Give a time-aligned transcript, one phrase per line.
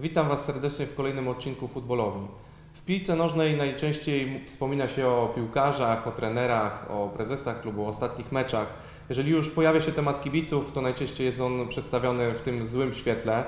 [0.00, 2.28] Witam Was serdecznie w kolejnym odcinku Futbolowni.
[2.74, 8.32] W piłce nożnej najczęściej wspomina się o piłkarzach, o trenerach, o prezesach klubu, o ostatnich
[8.32, 8.66] meczach.
[9.08, 13.44] Jeżeli już pojawia się temat kibiców, to najczęściej jest on przedstawiony w tym złym świetle.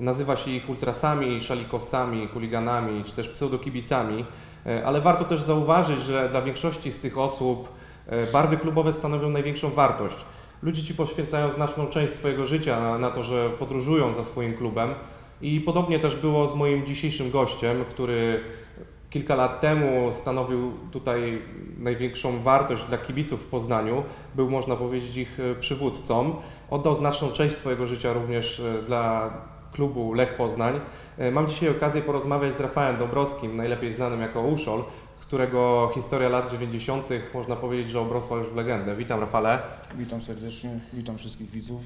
[0.00, 4.24] Nazywa się ich ultrasami, szalikowcami, chuliganami czy też pseudokibicami,
[4.66, 7.74] E, ale warto też zauważyć, że dla większości z tych osób
[8.06, 10.16] e, barwy klubowe stanowią największą wartość.
[10.62, 14.94] Ludzie ci poświęcają znaczną część swojego życia na, na to, że podróżują za swoim klubem.
[15.42, 18.40] I podobnie też było z moim dzisiejszym gościem, który
[19.10, 21.42] kilka lat temu stanowił tutaj
[21.78, 24.02] największą wartość dla kibiców w Poznaniu.
[24.34, 26.36] Był, można powiedzieć, ich e, przywódcą.
[26.70, 29.30] Oddał znaczną część swojego życia również e, dla
[29.72, 30.80] klubu Lech Poznań.
[31.18, 34.84] E, Mam dzisiaj okazję porozmawiać z Rafałem Dąbrowskim, najlepiej znanym jako Uszol,
[35.20, 37.08] którego historia lat 90.
[37.34, 38.96] można powiedzieć, że obrosła już w legendę.
[38.96, 39.58] Witam Rafale.
[39.94, 41.80] Witam serdecznie, witam wszystkich widzów.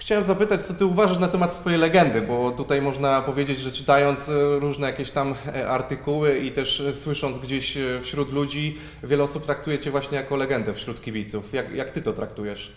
[0.00, 4.28] Chciałem zapytać, co ty uważasz na temat swojej legendy, bo tutaj można powiedzieć, że czytając
[4.28, 9.44] e, różne jakieś tam e, artykuły i też e, słysząc gdzieś wśród ludzi, wiele osób
[9.44, 11.52] traktuje cię właśnie jako legendę wśród kibiców.
[11.52, 12.72] Jak, jak ty to traktujesz?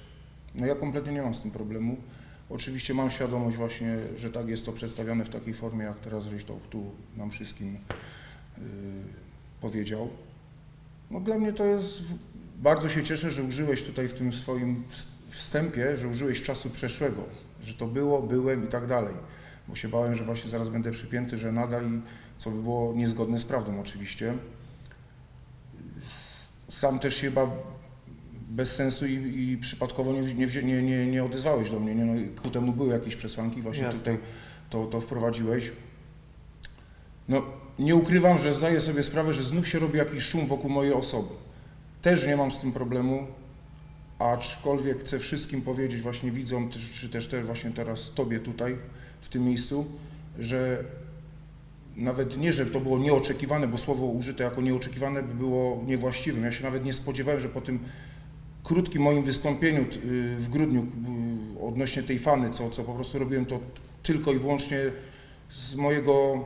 [0.56, 1.98] No ja kompletnie nie mam z tym problemu.
[2.50, 6.44] Oczywiście mam świadomość właśnie, że tak jest to przedstawione w takiej formie, jak teraz żeś
[6.44, 6.84] to tu
[7.18, 7.78] nam wszystkim
[8.58, 8.64] yy,
[9.62, 10.10] powiedział.
[11.12, 12.04] No dla mnie to jest,
[12.62, 17.24] bardzo się cieszę, że użyłeś tutaj w tym swoim wst- wstępie, że użyłeś czasu przeszłego,
[17.64, 19.14] że to było, byłem i tak dalej.
[19.68, 22.02] Bo się bałem, że właśnie zaraz będę przypięty, że nadal i
[22.38, 24.34] co by było niezgodne z prawdą oczywiście.
[26.68, 27.50] Sam też się chyba
[28.50, 29.14] bez sensu i,
[29.52, 31.96] i przypadkowo nie, nie, nie, nie odezwałeś do mnie.
[31.96, 32.06] Nie?
[32.06, 34.00] No, ku temu były jakieś przesłanki, właśnie Jasne.
[34.00, 34.18] tutaj
[34.70, 35.72] to, to wprowadziłeś.
[37.28, 37.46] No,
[37.80, 41.30] nie ukrywam, że zdaję sobie sprawę, że znów się robi jakiś szum wokół mojej osoby.
[42.02, 43.28] Też nie mam z tym problemu,
[44.20, 48.78] aczkolwiek chcę wszystkim powiedzieć, właśnie widzom, czy, też też właśnie teraz Tobie tutaj,
[49.22, 49.86] w tym miejscu,
[50.40, 50.84] że
[51.96, 56.44] nawet nie, że to było nieoczekiwane, bo słowo użyte jako nieoczekiwane by było niewłaściwym.
[56.44, 57.80] Ja się nawet nie spodziewałem, że po tym
[58.64, 59.86] krótkim moim wystąpieniu
[60.38, 60.88] w grudniu
[61.62, 63.60] odnośnie tej fany, co, co po prostu robiłem to
[64.04, 64.78] tylko i wyłącznie
[65.50, 66.46] z mojego,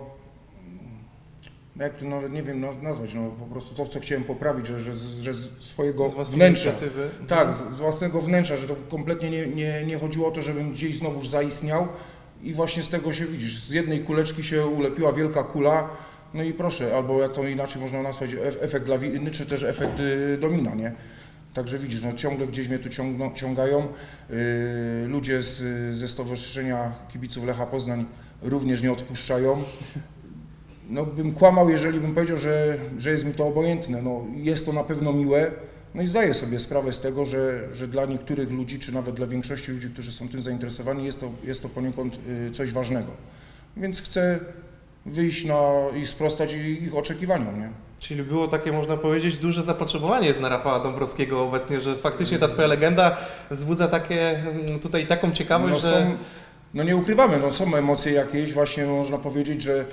[1.80, 4.80] jak to nawet nie wiem naz- nazwać, no po prostu to, co chciałem poprawić, że,
[4.80, 7.10] że, z- że z swojego Z wnętrza, inicjatywy?
[7.28, 10.72] tak, z, z własnego wnętrza, że to kompletnie nie, nie, nie chodziło o to, żebym
[10.72, 11.88] gdzieś znowuż zaistniał
[12.44, 15.90] i właśnie z tego się widzisz, z jednej kuleczki się ulepiła wielka kula,
[16.34, 20.00] no i proszę, albo jak to inaczej można nazwać, ef- efekt lawiny, czy też efekt
[20.00, 20.92] y, domina, nie?
[21.54, 23.88] Także widzisz, no ciągle gdzieś mnie tu ciągną, ciągają.
[24.30, 24.36] Yy,
[25.08, 25.64] ludzie z,
[25.98, 28.06] ze Stowarzyszenia Kibiców Lecha Poznań
[28.42, 29.64] również nie odpuszczają.
[30.90, 34.02] No bym kłamał, jeżeli bym powiedział, że, że jest mi to obojętne.
[34.02, 35.52] No, jest to na pewno miłe.
[35.96, 39.28] No i zdaję sobie sprawę z tego, że, że dla niektórych ludzi, czy nawet dla
[39.28, 43.12] większości ludzi, którzy są tym zainteresowani, jest to, jest to poniekąd y, coś ważnego.
[43.78, 44.40] Więc chcę
[45.06, 47.70] wyjść na, i sprostać ich ich oczekiwaniom, nie?
[48.00, 52.48] Czyli było takie, można powiedzieć, duże zapotrzebowanie jest na Rafała Dąbrowskiego obecnie, że faktycznie ta
[52.48, 53.18] twoja legenda
[53.52, 55.88] wzbudza takie, mm, tutaj taką ciekawość, No, że...
[55.88, 56.18] są,
[56.74, 59.86] no nie ukrywamy, no są emocje jakieś, właśnie można powiedzieć, że,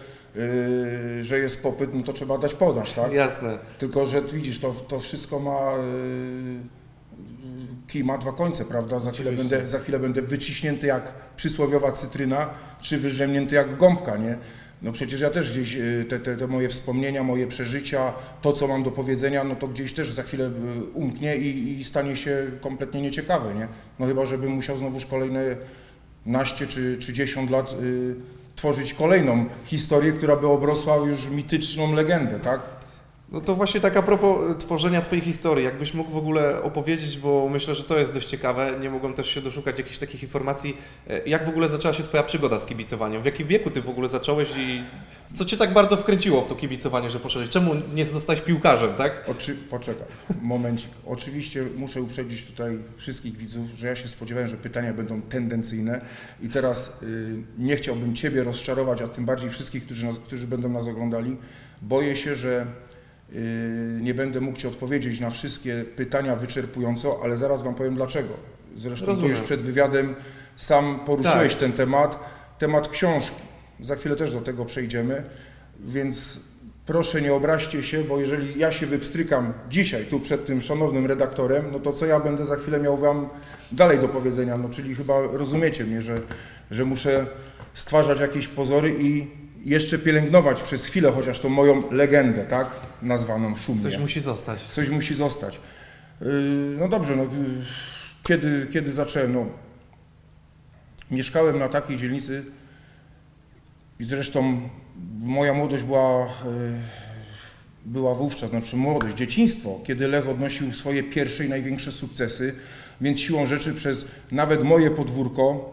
[1.21, 3.13] że jest popyt, no to trzeba dać podać, tak?
[3.13, 3.59] Jasne.
[3.79, 6.61] Tylko, że widzisz, to, to wszystko ma, yy,
[7.89, 9.01] kij ma dwa końce, prawda?
[9.01, 9.57] Za chwilę, Oczywiście.
[9.57, 12.51] będę, za chwilę będę wyciśnięty jak przysłowiowa cytryna,
[12.81, 14.39] czy wyżemnięty jak gąbka, nie?
[14.83, 18.13] No przecież ja też gdzieś yy, te, te, te moje wspomnienia, moje przeżycia,
[18.43, 20.51] to co mam do powiedzenia, no to gdzieś też za chwilę
[20.95, 23.69] umknie i, i stanie się kompletnie nieciekawe, nie?
[23.99, 25.57] No chyba, żebym musiał znowuż kolejne
[26.27, 28.15] naście czy, czy 10 lat y,
[28.63, 32.61] tworzyć kolejną historię, która by obrosła już mityczną legendę, tak?
[33.33, 37.19] No to właśnie tak a propos e, tworzenia Twojej historii, jakbyś mógł w ogóle opowiedzieć,
[37.19, 40.77] bo myślę, że to jest dość ciekawe, nie mogłem też się doszukać jakichś takich informacji,
[41.09, 43.89] e, jak w ogóle zaczęła się Twoja przygoda z kibicowaniem, w jakim wieku Ty w
[43.89, 44.83] ogóle zacząłeś i
[45.35, 49.25] co Cię tak bardzo wkręciło w to kibicowanie, że poszedłeś, czemu nie zostałeś piłkarzem, tak?
[49.29, 50.07] Oczy, poczekaj,
[50.43, 50.91] momencik.
[51.07, 56.01] Oczywiście muszę uprzedzić tutaj wszystkich widzów, że ja się spodziewałem, że pytania będą tendencyjne
[56.43, 60.69] i teraz y, nie chciałbym Ciebie rozczarować, a tym bardziej wszystkich, którzy, nas, którzy będą
[60.69, 61.37] nas oglądali.
[61.83, 62.67] Boję się, że
[64.01, 68.29] nie będę mógł Ci odpowiedzieć na wszystkie pytania wyczerpująco, ale zaraz Wam powiem dlaczego.
[68.77, 69.31] Zresztą to Rozumiem.
[69.31, 70.15] już przed wywiadem
[70.57, 71.61] sam poruszyłeś Tak.
[71.61, 72.19] ten temat,
[72.59, 73.43] temat książki.
[73.81, 75.25] Za chwilę też do tego przejdziemy,
[75.81, 76.41] więc
[76.87, 81.65] proszę nie obraźcie się, bo jeżeli ja się wypstrykam dzisiaj tu przed tym szanownym redaktorem,
[81.73, 83.29] no to co ja będę za chwilę miał Wam
[83.73, 86.21] dalej do powiedzenia, no czyli chyba rozumiecie mnie, że,
[86.71, 87.27] że muszę
[87.75, 93.83] stwarzać jakieś pozory i jeszcze pielęgnować przez chwilę chociaż tą moją legendę, tak, nazwaną szumnie.
[93.83, 94.61] Coś musi zostać.
[94.71, 95.61] Coś musi zostać.
[96.21, 96.29] Yy,
[96.79, 97.29] No dobrze, no, yy,
[98.23, 99.33] kiedy, kiedy zacząłem?
[99.33, 99.47] No,
[101.11, 102.45] mieszkałem na takiej dzielnicy,
[104.01, 104.61] I zresztą
[105.21, 106.29] moja młodość była, e,
[107.85, 112.55] była wówczas, znaczy młodość, dzieciństwo, kiedy Lech odnosił swoje pierwsze i największe sukcesy,
[113.01, 115.73] więc siłą rzeczy przez nawet moje podwórko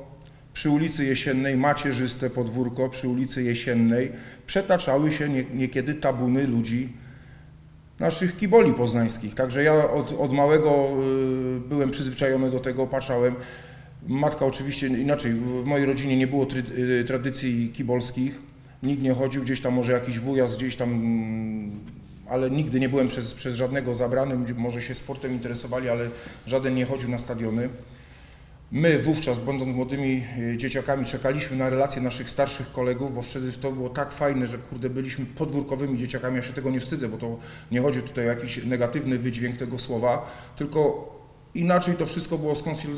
[0.60, 4.12] przy ulicy Jesiennej, macierzyste podwórko przy ulicy Jesiennej,
[4.48, 6.94] przetaczały się nie, niekiedy tabuny ludzi
[8.00, 9.36] naszych kiboli poznańskich.
[9.36, 10.90] Także ja od, od małego
[11.58, 13.36] y, byłem przyzwyczajony do tego, patrzałem.
[14.08, 16.48] Matka oczywiście inaczej, w mojej rodzinie nie było
[16.78, 18.40] y, tradycji kibolskich,
[18.84, 21.02] nikt nie chodził, gdzieś tam może jakiś wujas, gdzieś tam,
[22.30, 26.10] ale nigdy nie byłem przez, przez żadnego zabranym, może się sportem interesowali, ale
[26.48, 27.70] żaden nie chodził na stadiony.
[28.72, 30.24] My wówczas, będąc młodymi
[30.54, 34.58] y, dzieciakami, czekaliśmy na relacje naszych starszych kolegów, bo wtedy to było tak fajne, że
[34.58, 36.36] kurde, byliśmy podwórkowymi dzieciakami.
[36.36, 37.38] Ja się tego nie wstydzę, bo to
[37.72, 41.10] nie chodzi tutaj o jakiś negatywny wydźwięk tego słowa, tylko
[41.56, 42.54] inaczej to wszystko było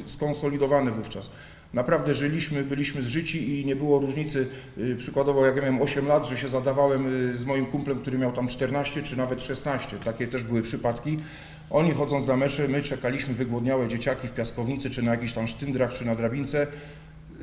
[0.06, 1.30] skonsolidowane wówczas.
[1.74, 4.48] Naprawdę żyliśmy, byliśmy zżyci i nie było różnicy,
[4.78, 8.18] y, przykładowo jak ja miałem 8 lat, że się zadawałem y, z moim kumplem, który
[8.18, 9.98] miał tam 14 czy nawet 16.
[9.98, 11.18] Takie też były przypadki.
[11.72, 15.94] Oni chodząc na mecze, my czekaliśmy wygłodniałe dzieciaki w piaskownicy, czy na jakichś tam sztyndrach,
[15.94, 16.68] czy na drabince,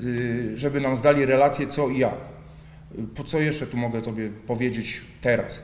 [0.04, 2.18] y, żeby nam zdali relacje co i jak.
[3.14, 5.62] Po co jeszcze tu mogę Tobie powiedzieć teraz?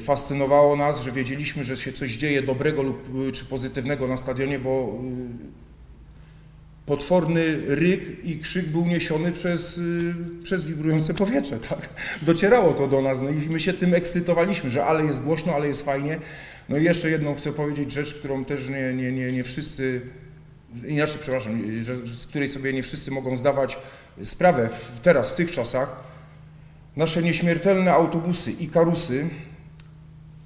[0.00, 4.98] Fascynowało nas, że wiedzieliśmy, że się coś dzieje dobrego lub czy pozytywnego na stadionie, bo
[6.86, 11.88] potworny ryk i krzyk był niesiony przez, y, przez wibrujące powietrze, tak?
[12.22, 15.68] Docierało to do nas, no i my się tym ekscytowaliśmy, że ale jest głośno, ale
[15.68, 16.18] jest fajnie.
[16.68, 20.00] No i jeszcze jedną chcę powiedzieć rzecz, którą też nie, nie, nie, nie wszyscy,
[20.86, 23.78] inaczej przepraszam, że, z której sobie nie wszyscy mogą zdawać
[24.22, 25.96] sprawę w, teraz, w tych czasach.
[26.96, 29.28] Nasze nieśmiertelne autobusy i karusy,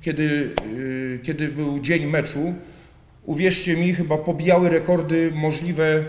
[0.01, 2.55] kiedy, yy, kiedy był dzień meczu,
[3.25, 6.05] uwierzcie mi, chyba pobijały rekordy możliwe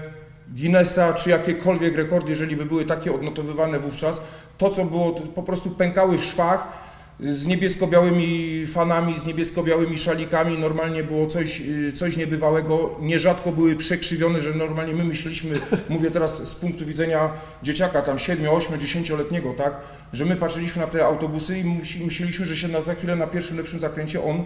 [0.51, 4.21] Guinnessa czy jakiekolwiek rekordy, jeżeli by były takie odnotowywane wówczas,
[4.57, 11.03] to co było, po prostu pękały w szwach z niebiesko-białymi fanami, z niebiesko-białymi szalikami, normalnie
[11.03, 15.59] było coś, y, coś niebywałego, nierzadko były przekrzywione, że normalnie my myśleliśmy,
[15.89, 17.29] mówię teraz z punktu widzenia
[17.63, 19.73] dzieciaka tam 7, 8, 10-letniego, tak,
[20.13, 21.63] że my patrzyliśmy na te autobusy i
[22.05, 24.43] myśleliśmy, że się na, za chwilę na pierwszym lepszym zakręcie on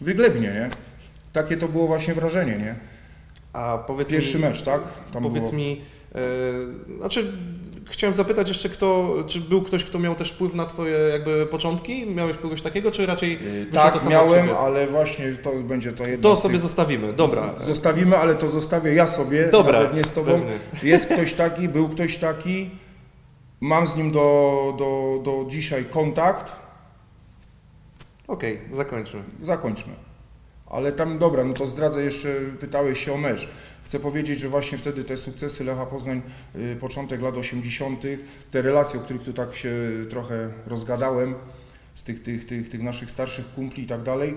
[0.00, 0.70] wyglebnie, nie?
[1.32, 2.74] Takie to było właśnie wrażenie, nie?
[3.52, 4.80] A powiedz Pierwszy mi, mecz, tak?
[5.12, 5.56] Tam powiedz było...
[5.56, 5.80] mi,
[6.14, 6.18] e,
[6.98, 7.32] znaczy
[7.92, 12.06] chciałem zapytać jeszcze, kto, czy był ktoś, kto miał też wpływ na Twoje jakby początki?
[12.06, 16.36] Miałeś kogoś takiego, czy raczej yy, Tak, miałem, ale właśnie to będzie to jedno To
[16.36, 16.62] sobie tych...
[16.62, 17.54] zostawimy, dobra.
[17.58, 20.30] Zostawimy, ale to zostawię ja sobie, dobra, nawet nie z Tobą.
[20.30, 20.58] Pewnie.
[20.90, 22.70] Jest ktoś taki, był ktoś taki,
[23.60, 26.56] mam z nim do, do, do dzisiaj kontakt.
[28.28, 29.22] Okej, okay, zakończmy.
[29.42, 29.92] Zakończmy.
[30.72, 32.28] Ale tam, dobra, no to zdradzę jeszcze,
[32.60, 33.48] pytałeś się o mecz.
[33.84, 36.22] Chcę powiedzieć, że właśnie wtedy te sukcesy Lecha Poznań,
[36.56, 38.02] y, początek lat 80.,
[38.50, 39.74] te relacje, o których tu tak się
[40.10, 41.34] trochę rozgadałem,
[41.94, 44.34] z tych, tych, tych, tych naszych starszych kumpli i tak dalej,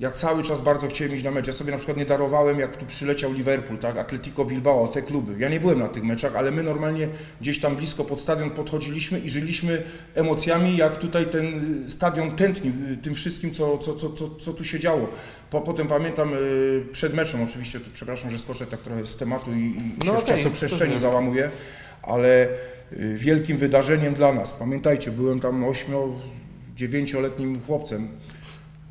[0.00, 1.46] ja cały czas bardzo chciałem iść na mecz.
[1.46, 5.34] Ja sobie na przykład nie darowałem, jak tu przyleciał Liverpool, tak, Atletico Bilbao, te kluby.
[5.38, 7.08] Ja nie byłem na tych meczach, ale my normalnie
[7.40, 9.82] gdzieś tam blisko pod stadion podchodziliśmy i żyliśmy
[10.14, 14.78] emocjami, jak tutaj ten stadion tętnił tym wszystkim, co, co, co, co, co tu się
[14.78, 15.08] działo.
[15.50, 19.58] Po, potem pamiętam y, przed meczem, oczywiście, przepraszam, że skoczę tak trochę z tematu i,
[19.58, 21.50] i no się okay, w czasoprzestrzeni załamuję,
[22.02, 22.48] ale
[22.92, 24.52] y, wielkim wydarzeniem dla nas.
[24.52, 25.64] Pamiętajcie, byłem tam
[26.76, 28.08] 8-9-letnim chłopcem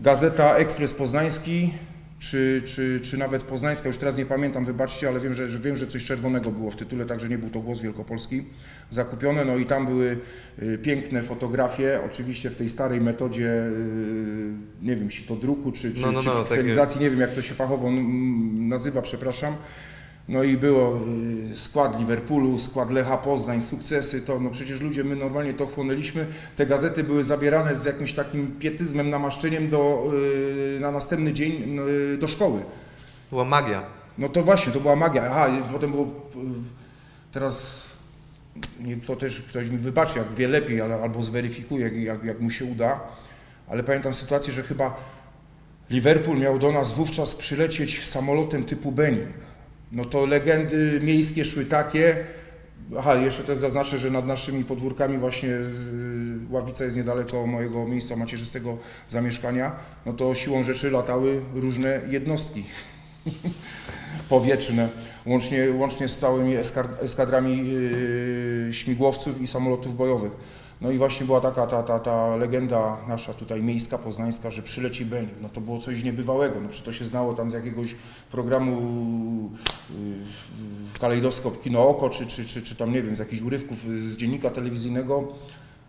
[0.04, 1.74] Gazeta Ekspres Poznański,
[2.20, 5.78] czy, czy, czy nawet Poznańska, już teraz nie pamiętam, wybaczcie, ale wiem że, że, wiem,
[5.78, 8.44] że coś czerwonego było w tytule, także nie był to głos wielkopolski
[8.90, 9.46] zakupione.
[9.46, 10.18] No i tam były
[10.64, 15.94] y, piękne fotografie, oczywiście w tej starej metodzie, y, nie wiem, czy to druku, czy,
[15.94, 17.04] czy, no, no, no, czy pikselizacji, takie...
[17.04, 17.92] nie wiem jak to się fachowo
[18.54, 19.56] nazywa, przepraszam.
[20.28, 21.00] No i było
[21.52, 26.28] y, skład Liverpoolu, skład Lecha Poznań, sukcesy, to no przecież ludzie, my normalnie to chłonęliśmy.
[26.56, 30.04] Te gazety były zabierane z jakimś takim pietyzmem, namaszczeniem do,
[30.76, 31.80] y, na następny dzień
[32.14, 32.60] y, do szkoły.
[33.30, 33.86] Była magia.
[34.18, 35.24] No to właśnie, to była magia.
[35.32, 36.08] Aha, potem było,
[37.32, 37.90] teraz
[39.08, 43.00] to też ktoś mi wybaczy, jak wie lepiej, albo zweryfikuje, jak, jak mu się uda,
[43.68, 44.96] ale pamiętam sytuację, że chyba
[45.90, 49.28] Liverpool miał do nas wówczas przylecieć samolotem typu Benin
[49.94, 52.18] no to legendy miejskie szły takie.
[52.98, 55.50] Aha, jeszcze też zaznaczę, że nad naszymi podwórkami właśnie
[56.50, 58.78] Ławica jest niedaleko mojego miejsca macierzystego
[59.10, 62.64] zamieszkania, no to siłą rzeczy latały różne jednostki
[64.30, 64.90] powietrzne,
[65.26, 66.56] łącznie, łącznie z całymi
[67.02, 70.32] eskadrami yy, śmigłowców i samolotów bojowych.
[70.84, 75.06] No i właśnie była taka ta, ta, ta legenda nasza tutaj miejska, poznańska, że przyleci
[75.06, 75.36] Benin.
[75.42, 77.96] No to było coś niebywałego, no czy to się znało tam z jakiegoś
[78.32, 78.82] programu
[80.94, 84.18] w kalejdoskop Kino Oko, czy, czy, czy, czy tam nie wiem, z jakichś urywków z
[84.18, 85.34] dziennika telewizyjnego.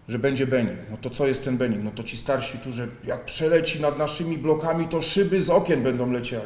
[0.09, 0.79] że będzie Benik.
[0.91, 1.81] No to co jest ten Benik?
[1.85, 5.83] No to ci starsi tu, że jak przeleci nad naszymi blokami, to szyby z okien
[5.83, 6.45] będą leciały.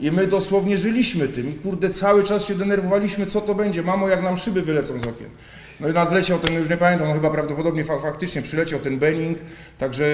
[0.00, 3.82] I my dosłownie żyliśmy tym i kurde cały czas się denerwowaliśmy, co to będzie.
[3.82, 5.30] Mamo, jak nam szyby wylecą z okien.
[5.80, 9.38] No i nadleciał ten, już nie pamiętam, no chyba prawdopodobnie fa faktycznie przyleciał ten Benning,
[9.78, 10.04] także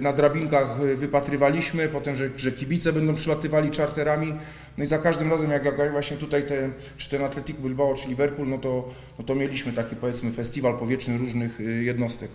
[0.00, 4.34] na drabinkach wypatrywaliśmy, potem, że, że kibice będą przylatywali czarterami,
[4.78, 8.08] no i za każdym razem, jak, jak właśnie tutaj te, czy ten Athletic Bilbao, czy
[8.08, 8.88] Liverpool, no to,
[9.18, 12.30] no to mieliśmy taki powiedzmy festiwal powietrzny różnych y, jednostek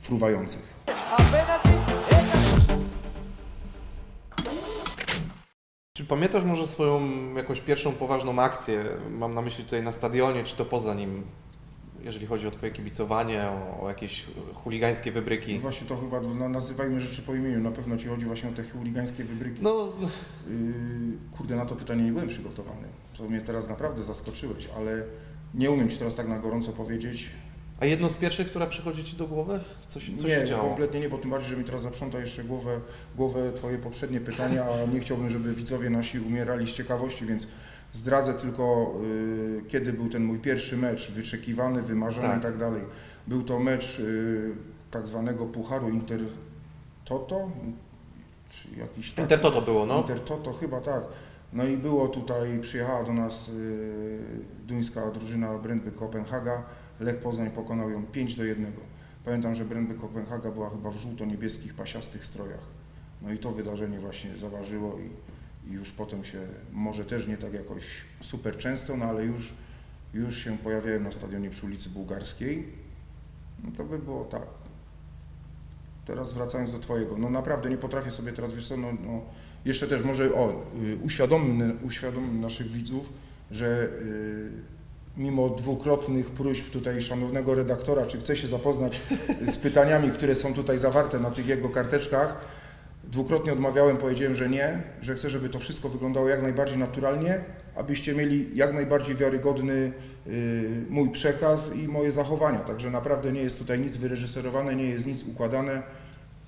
[0.00, 0.74] fruwających.
[5.96, 7.00] Czy pamiętasz może swoją
[7.34, 8.84] jakąś pierwszą poważną akcję?
[9.10, 11.22] Mam na myśli tutaj na stadionie, czy to poza nim?
[12.06, 15.54] Jeżeli chodzi o Twoje kibicowanie, o, o jakieś chuligańskie wybryki.
[15.54, 17.60] No właśnie to chyba no, nazywajmy rzeczy po imieniu.
[17.60, 19.62] Na pewno Ci chodzi właśnie o te chuligańskie wybryki.
[19.62, 19.92] No,
[20.48, 20.56] yy,
[21.38, 22.88] kurde, na to pytanie nie byłem przygotowany.
[23.18, 25.04] To mnie teraz naprawdę zaskoczyłeś, ale
[25.54, 27.30] nie umiem Ci teraz tak na gorąco powiedzieć.
[27.80, 29.60] A jedno z pierwszych, która przychodzi Ci do głowy?
[29.86, 32.80] Co, się, co nie, kompletnie nie, bo tym bardziej, że mi teraz zaprząta jeszcze głowę,
[33.16, 37.46] głowę Twoje poprzednie pytania, a nie chciałbym, żeby widzowie nasi umierali z ciekawości, więc
[37.96, 38.94] Zdradzę tylko,
[39.58, 42.38] y, kiedy był ten mój pierwszy mecz, wyczekiwany, wymarzony tak.
[42.38, 42.82] i tak dalej.
[43.26, 44.54] Był to mecz y,
[44.90, 46.20] tak zwanego Pucharu Inter
[47.04, 47.50] Toto,
[48.48, 49.98] czy jakiś tak, Inter Toto było, no.
[49.98, 51.04] Inter Toto, chyba tak.
[51.52, 54.18] No i było tutaj, przyjechała do nas y,
[54.66, 56.62] duńska drużyna Brentby Kopenhaga.
[57.00, 58.72] Lech Poznań pokonał ją 5 do 1.
[59.24, 62.64] Pamiętam, że Brentby Kopenhaga była chyba w żółto-niebieskich, pasiastych strojach.
[63.22, 65.35] No i to wydarzenie właśnie zaważyło i
[65.66, 66.38] i już potem się,
[66.72, 67.84] może też nie tak jakoś
[68.20, 69.52] super często, no ale już,
[70.14, 72.72] już się pojawiają na stadionie przy ulicy Bułgarskiej,
[73.64, 74.46] no to by było tak.
[76.06, 79.20] Teraz wracając do Twojego, no naprawdę nie potrafię sobie teraz, wiesz co, no, no
[79.64, 80.98] jeszcze też może, o, y,
[81.82, 83.12] uświadommy naszych widzów,
[83.50, 84.50] że y,
[85.16, 89.00] mimo dwukrotnych próśb tutaj szanownego redaktora, czy chce się zapoznać
[89.52, 92.40] z pytaniami, które są tutaj zawarte na tych jego karteczkach,
[93.06, 97.40] Dwukrotnie odmawiałem, powiedziałem, że nie, że chcę, żeby to wszystko wyglądało jak najbardziej naturalnie,
[97.76, 99.92] abyście mieli jak najbardziej wiarygodny
[100.26, 102.58] y, mój przekaz i moje zachowania.
[102.58, 105.82] Także naprawdę nie jest tutaj nic wyreżyserowane, nie jest nic układane.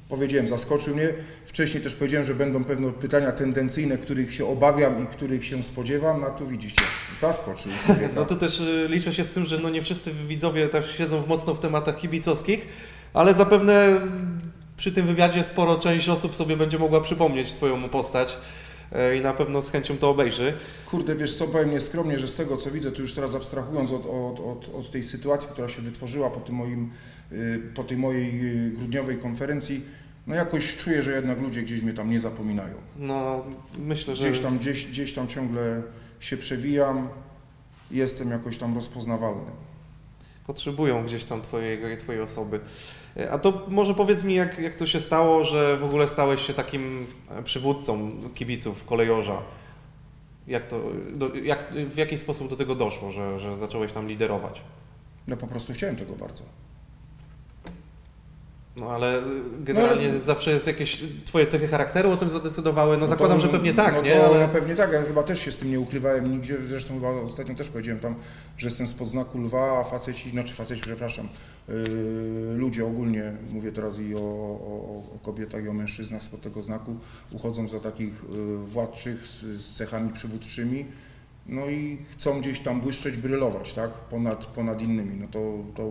[0.09, 1.09] Powiedziałem, zaskoczył mnie.
[1.47, 6.21] Wcześniej też powiedziałem, że będą pewne pytania tendencyjne, których się obawiam i których się spodziewam.
[6.21, 6.83] No tu widzicie,
[7.21, 8.09] zaskoczył człowieka.
[8.17, 11.27] No to też y, liczę się z tym, że no nie wszyscy widzowie też siedzą
[11.27, 12.69] mocno w tematach kibicowskich,
[13.15, 14.00] ale zapewne
[14.78, 18.38] przy tym wywiadzie sporo część osób sobie będzie mogła przypomnieć Twoją postać
[18.92, 20.52] e, i na pewno z chęcią to obejrzy.
[20.90, 24.06] Kurde, wiesz co, powiem nieskromnie, że z tego co widzę, tu już teraz abstrahując od,
[24.06, 26.90] od, od, od tej sytuacji, która się wytworzyła po, tym moim,
[27.32, 29.82] y, po tej mojej y, grudniowej konferencji,
[30.26, 32.75] no jakoś czuję, że jednak ludzie gdzieś mnie tam nie zapominają.
[32.97, 33.44] No,
[33.78, 34.30] myślę, że...
[34.30, 35.82] Gdzieś tam, gdzieś, gdzieś tam ciągle
[36.20, 37.08] się przewijam,
[37.90, 39.68] jestem jakoś tam rozpoznawalny.
[40.49, 42.61] Potrzebują gdzieś tam twojej, twojej osoby.
[43.31, 46.55] A to może powiedz mi, jak, jak to się stało, że w ogóle stałeś się
[46.55, 47.07] takim
[47.45, 49.43] przywódcą kibiców kolejorza?
[50.47, 50.81] Jak to,
[51.12, 54.62] do, jak, w jaki sposób do tego doszło, że, że zacząłeś tam liderować?
[55.26, 56.45] No po prostu chciałem tego bardzo.
[58.78, 59.23] No ale
[59.61, 62.97] generalnie no, zawsze jest jakieś twoje cechy charakteru o tym zadecydowały.
[62.97, 64.14] No, no zakładam, to, że pewnie tak, no nie?
[64.14, 64.40] To, ale...
[64.40, 66.56] No pewnie tak, ja chyba też się z tym nie ukrywałem nigdzie.
[66.66, 68.14] Zresztą chyba ostatnio też powiedziałem tam,
[68.56, 71.28] że jestem spod znaku lwa, a faceci, znaczy faceci, przepraszam,
[71.68, 71.75] yy,
[72.56, 76.97] ludzie ogólnie, mówię teraz i o, o, o, kobietach i o mężczyznach spod tego znaku,
[77.32, 80.85] uchodzą za takich yy, władczych z, z cechami przywódczymi
[81.49, 85.16] no i chcą gdzieś tam błyszczeć, brylować, tak, ponad, ponad innymi.
[85.20, 85.90] No to, to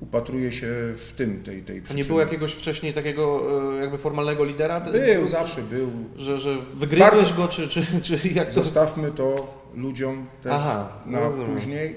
[0.00, 2.00] upatruje się w tym, tej, tej przyczyny.
[2.00, 3.42] A nie było jakiegoś wcześniej takiego
[3.74, 4.80] e, jakby formalnego lidera?
[4.80, 5.90] Był, zawsze był.
[6.16, 7.34] Że, że wygryzłeś Bardzo...
[7.34, 8.54] go, czy, czy, czy jak to?
[8.54, 11.54] Zostawmy to ludziom też Aha, na rozumiem.
[11.54, 11.88] później.
[11.90, 11.96] Y,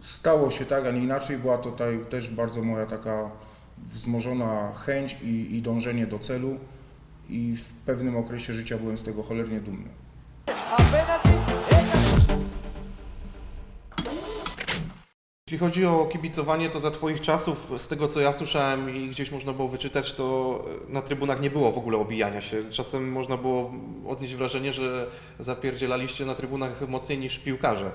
[0.00, 1.38] stało się tak, a nie inaczej.
[1.38, 3.30] Była to tutaj też bardzo moja taka
[3.78, 6.56] wzmożona chęć i, i dążenie do celu
[7.28, 9.88] i w pewnym okresie życia byłem z tego cholernie dumny.
[15.52, 19.30] Jeśli chodzi o kibicowanie, to za Twoich czasów, z tego co ja słyszałem i gdzieś
[19.30, 22.70] można było wyczytać, to na trybunach nie było w ogóle obijania się.
[22.70, 23.72] Czasem można było
[24.06, 27.90] odnieść wrażenie, że zapierdzielaliście na trybunach mocniej niż piłkarze.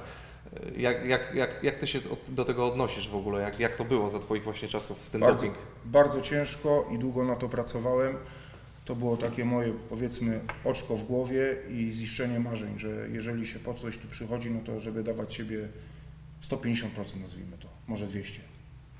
[0.76, 3.42] Jak, jak, jak, jak Ty się do tego odnosisz w ogóle?
[3.42, 5.56] Jak, jak to było za Twoich właśnie czasów, ten bardzo, doping?
[5.86, 8.16] Bardzo ciężko i długo na to pracowałem.
[8.86, 13.74] To było takie moje, powiedzmy, oczko w głowie i ziszczenie marzeń, że jeżeli się po
[13.74, 15.68] coś tu przychodzi, no to żeby dawać siebie
[16.44, 18.42] 150% nazwijmy to, może 200.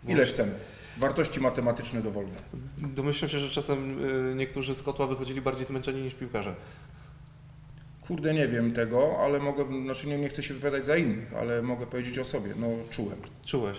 [0.08, 0.52] Ile chcemy?
[0.98, 2.36] Wartości matematyczne dowolne.
[2.78, 6.56] Domyślam się, że czasem y, niektórzy z kotła wychodzili bardziej zmęczeni niż piłkarze.
[8.02, 11.62] Kurde, nie wiem tego, ale mogę, znaczy nie, nie chcę się wypowiadać za innych, ale
[11.62, 12.54] mogę powiedzieć o sobie.
[12.60, 13.18] No, czułem.
[13.46, 13.78] Czułeś.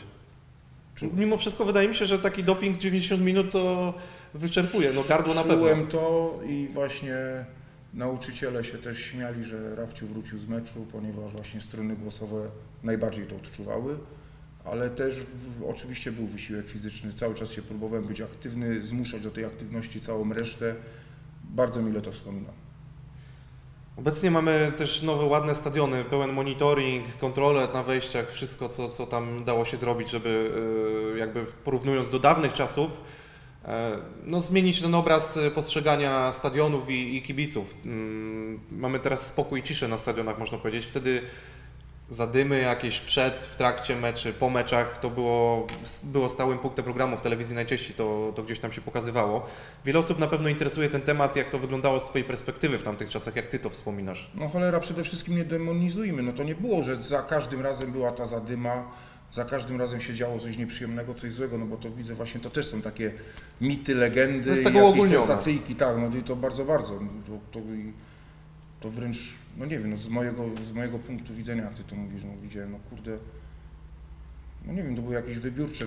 [1.16, 3.94] Mimo wszystko wydaje mi się, że taki doping 90 minut to
[4.34, 5.56] wyczerpuje, no gardło na pewno.
[5.56, 7.16] Czułem to i właśnie
[7.94, 12.50] nauczyciele się też śmiali, że Rafciu wrócił z meczu, ponieważ właśnie strony głosowe
[12.82, 13.98] najbardziej to odczuwały,
[14.64, 19.30] ale też w, oczywiście był wysiłek fizyczny, cały czas się próbowałem być aktywny, zmuszać do
[19.30, 20.74] tej aktywności całą resztę.
[21.44, 22.54] Bardzo mile to wspominam.
[23.96, 29.44] Obecnie mamy też nowe, ładne stadiony, pełen monitoring, kontrole na wejściach, wszystko, co, co tam
[29.44, 30.52] dało się zrobić, żeby
[31.14, 33.00] e, jakby porównując do dawnych czasów,
[33.64, 37.74] e, no, zmienić ten obraz postrzegania stadionów i, i kibiców.
[37.84, 40.86] Mm, Mamy teraz spokój i ciszę na stadionach, można powiedzieć.
[40.86, 41.22] Wtedy
[42.10, 45.66] zadymy jakieś przed, w trakcie meczy, po meczach, to było,
[46.04, 49.46] było stałym punktem programu w telewizji, najczęściej to, to gdzieś tam się pokazywało.
[49.84, 53.10] Wiele osób na pewno interesuje ten temat, jak to wyglądało z Twojej perspektywy w tamtych
[53.10, 54.30] czasach, jak Ty to wspominasz.
[54.34, 56.22] No cholera, przede wszystkim nie demonizujmy.
[56.22, 58.90] No to nie było, że za każdym razem była ta zadyma,
[59.32, 62.50] za każdym razem się działo coś nieprzyjemnego, coś złego, no bo to widzę właśnie, to
[62.50, 63.12] też są takie
[63.60, 67.00] mity, legendy, To jest tego sensacyjki, tak, no i to bardzo, bardzo.
[67.00, 67.66] No To, to,
[68.80, 71.96] to wręcz, no nie wiem, no z, mojego, z mojego punktu widzenia, jak Ty to
[71.96, 73.18] mówisz, no widziałem, no kurde,
[74.66, 75.84] no nie wiem, to były jakieś wybiórcze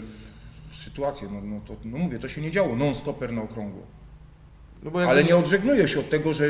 [0.71, 3.83] sytuacje, no, no to, no mówię, to się nie działo non-stoper na okrągło.
[4.83, 6.45] No Ale nie odżegnuję się od tego, że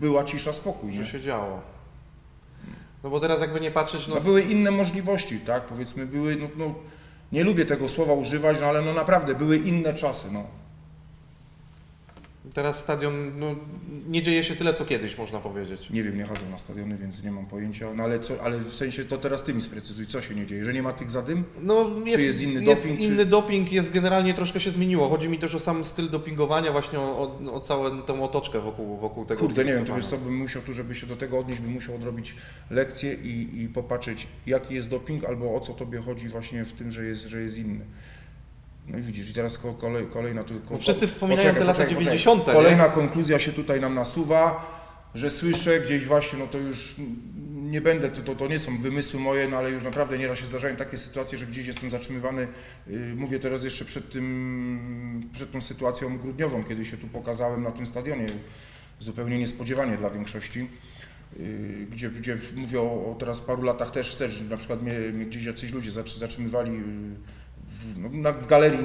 [0.00, 0.96] była cisza, spokój, nie?
[0.96, 1.62] że się działo.
[3.04, 5.62] No bo teraz jakby nie patrzeć, no No były inne możliwości, tak?
[5.62, 6.74] Powiedzmy, były, no, no
[7.32, 10.46] nie lubię tego słowa używać, no ale no naprawdę były inne czasy, no.
[12.54, 13.54] Teraz stadion, no
[14.08, 15.90] nie dzieje się tyle co kiedyś, można powiedzieć.
[15.90, 18.72] Nie wiem, nie chodzę na stadiony, więc nie mam pojęcia, no ale, co, ale w
[18.74, 21.44] sensie to teraz ty mi sprecyzuj, co się nie dzieje, że nie ma tych zadym?
[21.60, 25.08] No jest, jest inny jest doping, czy- inny doping, jest generalnie troszkę się zmieniło.
[25.08, 28.96] Chodzi mi też o sam styl dopingowania, właśnie o, o, o całą tą otoczkę wokół,
[28.96, 31.38] wokół tego Kurde, nie wiem, to wiesz co, bym musiał tu, żeby się do tego
[31.38, 32.34] odnieść, bym musiał odrobić
[32.70, 36.92] lekcję i, i popatrzeć, jaki jest doping, albo o co tobie chodzi właśnie w tym,
[36.92, 37.84] że jest, że jest inny.
[38.86, 40.70] No i widzisz, i teraz ko- kolej, kolejna tylko...
[40.74, 42.52] Bo wszyscy wspominają te lata 90., nie?
[42.52, 44.66] Kolejna konkluzja się tutaj nam nasuwa,
[45.14, 46.94] że słyszę gdzieś właśnie, no to już
[47.52, 50.46] nie będę, to, to, to nie są wymysły moje, no ale już naprawdę nieraz się
[50.46, 52.48] zdarzają takie sytuacje, że gdzieś jestem zatrzymywany.
[52.86, 57.70] Yy, Mówię teraz jeszcze przed tym, przed tą sytuacją grudniową, kiedy się tu pokazałem na
[57.70, 58.26] tym stadionie,
[58.98, 60.58] zupełnie niespodziewanie dla większości.
[61.38, 65.26] Yy, Gdzie, gdzie mówię o, o teraz paru latach też wstecz, na przykład mnie, mnie
[65.26, 66.82] gdzieś jacyś ludzie zatrzy- zatrzymywali yy,
[68.40, 68.78] w, galerii,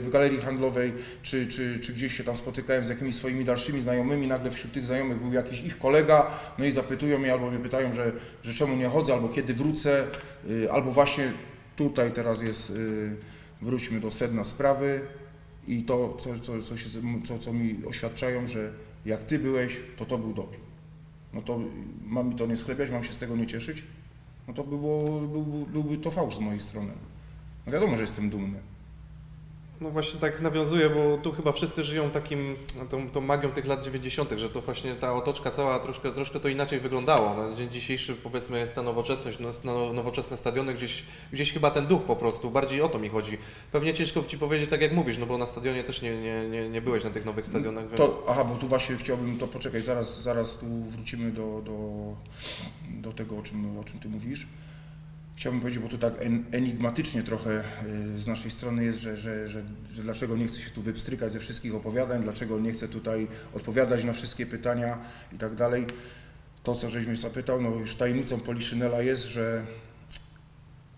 [0.00, 4.26] w, galerii handlowej, czy, czy, czy gdzieś się tam spotykałem z jakimiś swoimi dalszymi znajomymi,
[4.26, 7.92] nagle wśród tych znajomych był jakiś ich kolega, no i zapytują mnie albo mnie pytają,
[7.92, 10.06] że, że czemu nie chodzę, albo kiedy wrócę,
[10.48, 11.32] yy, albo właśnie
[11.76, 13.16] tutaj teraz jest, yy,
[13.62, 15.00] wróćmy do sedna sprawy
[15.66, 16.88] i to, co, co, co, się,
[17.24, 18.72] co, co mi oświadczają, że
[19.06, 20.64] jak ty byłeś, to to był doping.
[21.32, 21.60] No to
[22.04, 23.82] mam mi to nie sklepiać, mam się z tego nie cieszyć?
[24.48, 25.20] No to by było,
[25.66, 26.92] byłby to fałsz z mojej strony.
[27.66, 28.60] Wiadomo, że jestem dumny.
[29.80, 32.56] No właśnie tak nawiązuję, bo tu chyba wszyscy żyją takim,
[32.90, 36.48] tą, tą magią tych lat 90., że to właśnie ta otoczka cała troszkę, troszkę to
[36.48, 37.34] inaczej wyglądało.
[37.34, 41.86] Na dzień dzisiejszy powiedzmy jest ta nowoczesność, no, no, nowoczesne stadiony, gdzieś, gdzieś chyba ten
[41.86, 43.38] duch po prostu, bardziej o to mi chodzi.
[43.72, 46.68] Pewnie ciężko Ci powiedzieć tak jak mówisz, no bo na stadionie też nie, nie, nie,
[46.68, 47.96] nie byłeś na tych nowych stadionach, więc...
[47.96, 51.78] To, aha, bo tu właśnie chciałbym to poczekać, zaraz, zaraz tu wrócimy do, do,
[52.90, 54.46] do tego, o czym, o czym ty mówisz.
[55.36, 57.64] Chciałbym powiedzieć, bo to tak en, enigmatycznie trochę
[58.14, 61.32] y, z naszej strony jest, że, że, że, że dlaczego nie chcę się tu wypstrykać
[61.32, 64.98] ze wszystkich opowiadań, dlaczego nie chcę tutaj odpowiadać na wszystkie pytania
[65.32, 65.86] i tak dalej.
[66.62, 69.66] To, co żeś mnie zapytał, no już tajemnicą Poliszynela jest, że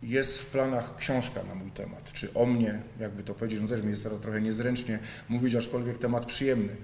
[0.03, 3.83] jest w planach książka na mój temat, czy o mnie, jakby to powiedzieć, no też
[3.83, 6.77] mi jest teraz trochę niezręcznie mówić, aczkolwiek temat przyjemny.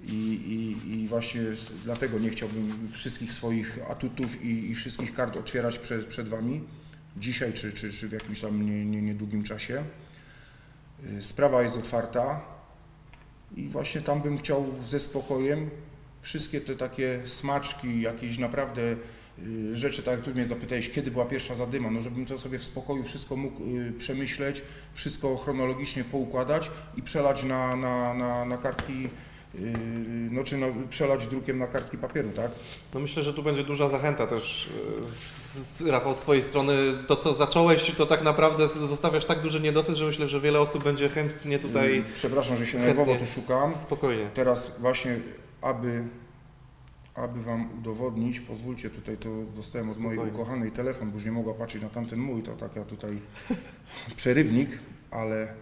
[0.00, 1.40] I, i, I właśnie
[1.84, 6.64] dlatego nie chciałbym wszystkich swoich atutów i, i wszystkich kart otwierać przed, przed Wami
[7.18, 9.84] dzisiaj, czy, czy, czy w jakimś tam nie, nie, niedługim czasie.
[11.18, 12.40] Y, Sprawa jest otwarta
[13.56, 15.70] i właśnie tam bym chciał ze spokojem
[16.20, 18.82] wszystkie te takie smaczki, jakieś naprawdę
[19.38, 22.58] y, rzeczy, tak jak tu mnie zapytałeś, kiedy była pierwsza zadyma, no żebym to sobie
[22.58, 24.62] w spokoju wszystko mógł y, przemyśleć,
[24.94, 29.08] wszystko chronologicznie poukładać i przelać na, na, na, na kartki,
[30.30, 32.50] no czy no, przelać drukiem na kartki papieru, tak?
[32.94, 34.68] No myślę, że tu będzie duża zachęta też
[35.02, 36.76] z, z, Rafał, z Twojej strony.
[37.06, 40.84] To, co zacząłeś, to tak naprawdę zostawiasz tak duży niedosyt, że myślę, że wiele osób
[40.84, 43.76] będzie chętnie tutaj Y, Przepraszam, że się nerwowo tu szukam.
[43.76, 44.30] spokojnie.
[44.34, 45.16] Teraz właśnie,
[45.62, 46.04] aby,
[47.14, 50.42] aby Wam udowodnić, pozwólcie tutaj, to dostałem od mojej Spokojnie.
[50.42, 53.18] ukochanej telefon, bo już nie mogła patrzeć na tamten mój, to tak ja tutaj
[54.16, 54.70] przerywnik,
[55.10, 55.54] ale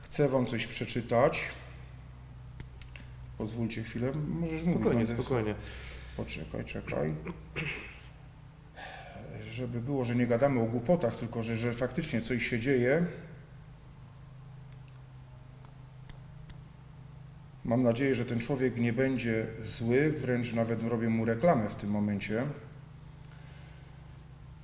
[0.00, 1.40] chcę Wam coś przeczytać.
[3.38, 5.54] Pozwólcie chwilę, możesz Spokojnie, mówić, spokojnie.
[6.16, 7.14] Poczekaj, czekaj.
[9.50, 13.06] Żeby było, że nie gadamy o głupotach, tylko że, że faktycznie coś się dzieje.
[17.64, 21.90] Mam nadzieję, że ten człowiek nie będzie zły, wręcz nawet robię mu reklamę w tym
[21.90, 22.42] momencie.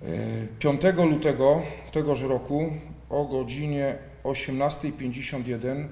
[0.03, 2.73] E, 5 lutego tegoż roku
[3.11, 5.89] o godzinie 18.51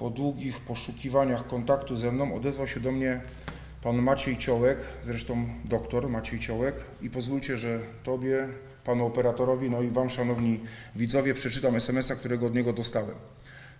[0.00, 3.20] po długich poszukiwaniach kontaktu ze mną odezwał się do mnie
[3.82, 8.48] pan Maciej Ciołek, zresztą doktor Maciej Ciołek i pozwólcie, że Tobie,
[8.84, 10.60] panu operatorowi, no i Wam, szanowni
[10.96, 13.14] widzowie, przeczytam SMS-a, którego od niego dostałem.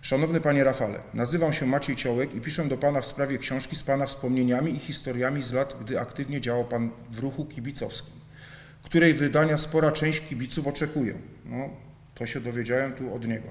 [0.01, 3.83] Szanowny Panie Rafale, nazywam się Maciej Ciołek i piszę do Pana w sprawie książki z
[3.83, 8.13] Pana wspomnieniami i historiami z lat, gdy aktywnie działał Pan w ruchu kibicowskim,
[8.83, 11.13] której wydania spora część kibiców oczekuje.
[11.45, 11.69] No,
[12.21, 13.47] to się dowiedziałem tu od niego.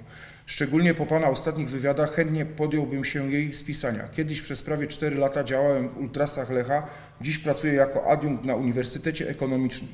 [0.47, 4.09] Szczególnie po Pana ostatnich wywiadach chętnie podjąłbym się jej spisania.
[4.09, 6.87] Kiedyś przez prawie 4 lata działałem w Ultrasach Lecha,
[7.21, 9.91] dziś pracuję jako adiunkt na Uniwersytecie Ekonomicznym.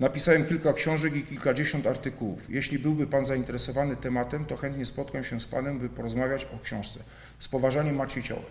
[0.00, 2.50] Napisałem kilka książek i kilkadziesiąt artykułów.
[2.50, 7.00] Jeśli byłby Pan zainteresowany tematem, to chętnie spotkam się z Panem, by porozmawiać o książce.
[7.38, 8.44] Z poważaniem Maciej Ciołek.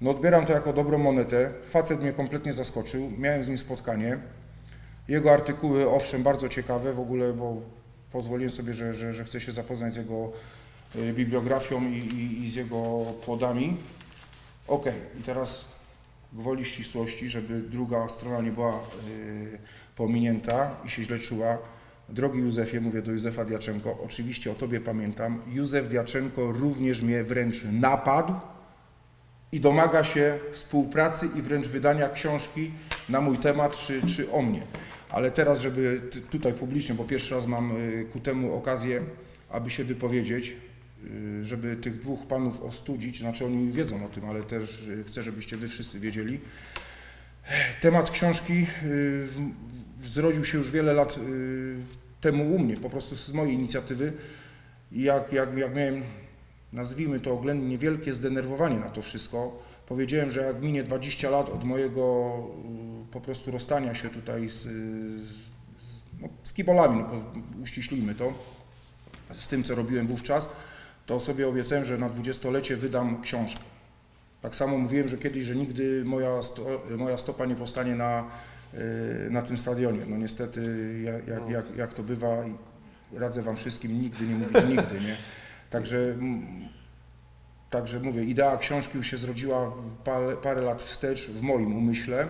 [0.00, 1.50] No odbieram to jako dobrą monetę.
[1.64, 3.12] Facet mnie kompletnie zaskoczył.
[3.18, 4.18] Miałem z nim spotkanie.
[5.08, 7.75] Jego artykuły, owszem, bardzo ciekawe w ogóle, bo
[8.12, 10.32] pozwoliłem sobie, że, że, że chcę się zapoznać z jego
[10.96, 13.76] y, bibliografią i, i, i z jego płodami.
[14.68, 14.84] Ok,
[15.20, 15.64] i teraz
[16.32, 19.58] gwoli ścisłości, żeby druga strona nie była y,
[19.96, 21.58] pominięta i się źle czuła.
[22.08, 25.42] Drogi Józefie, mówię do Józefa Diaczenko, oczywiście o Tobie pamiętam.
[25.48, 28.34] Józef Diaczenko również mnie wręcz napadł
[29.52, 32.72] i domaga się współpracy i wręcz wydania książki
[33.08, 34.62] na mój temat czy, czy o mnie.
[35.16, 36.00] Ale teraz, żeby
[36.30, 39.02] tutaj publicznie, bo pierwszy raz mam y, ku temu okazję,
[39.50, 40.56] aby się wypowiedzieć,
[41.04, 45.22] y, żeby tych dwóch panów ostudzić, znaczy oni wiedzą o tym, ale też y, chcę,
[45.22, 46.40] żebyście wy wszyscy wiedzieli.
[47.80, 48.66] Temat książki
[50.00, 51.18] zrodził się już wiele lat
[52.20, 54.12] temu u mnie, po prostu z mojej inicjatywy.
[54.92, 56.02] Jak, jak, jak miałem,
[56.72, 61.64] nazwijmy to oględnie, niewielkie zdenerwowanie na to wszystko, powiedziałem, że jak minie 20 lat od
[61.64, 62.34] mojego
[63.16, 64.62] po prostu rozstania się tutaj z,
[65.22, 65.48] z,
[65.80, 68.32] z, no, z kibolami, no, uściślijmy to,
[69.36, 70.48] z tym, co robiłem wówczas,
[71.06, 73.62] to sobie obiecałem, że na dwudziestolecie wydam książkę.
[74.42, 78.24] Tak samo mówiłem, że kiedyś, że nigdy moja, sto, moja stopa nie postanie na,
[78.74, 80.00] y, na tym stadionie.
[80.06, 80.60] No niestety,
[81.04, 82.44] jak, jak, jak, jak to bywa,
[83.12, 85.16] radzę Wam wszystkim nigdy nie mówić nigdy, nie?
[85.70, 86.16] Także,
[87.70, 89.72] także mówię, idea książki już się zrodziła
[90.04, 92.28] parę, parę lat wstecz w moim umyśle.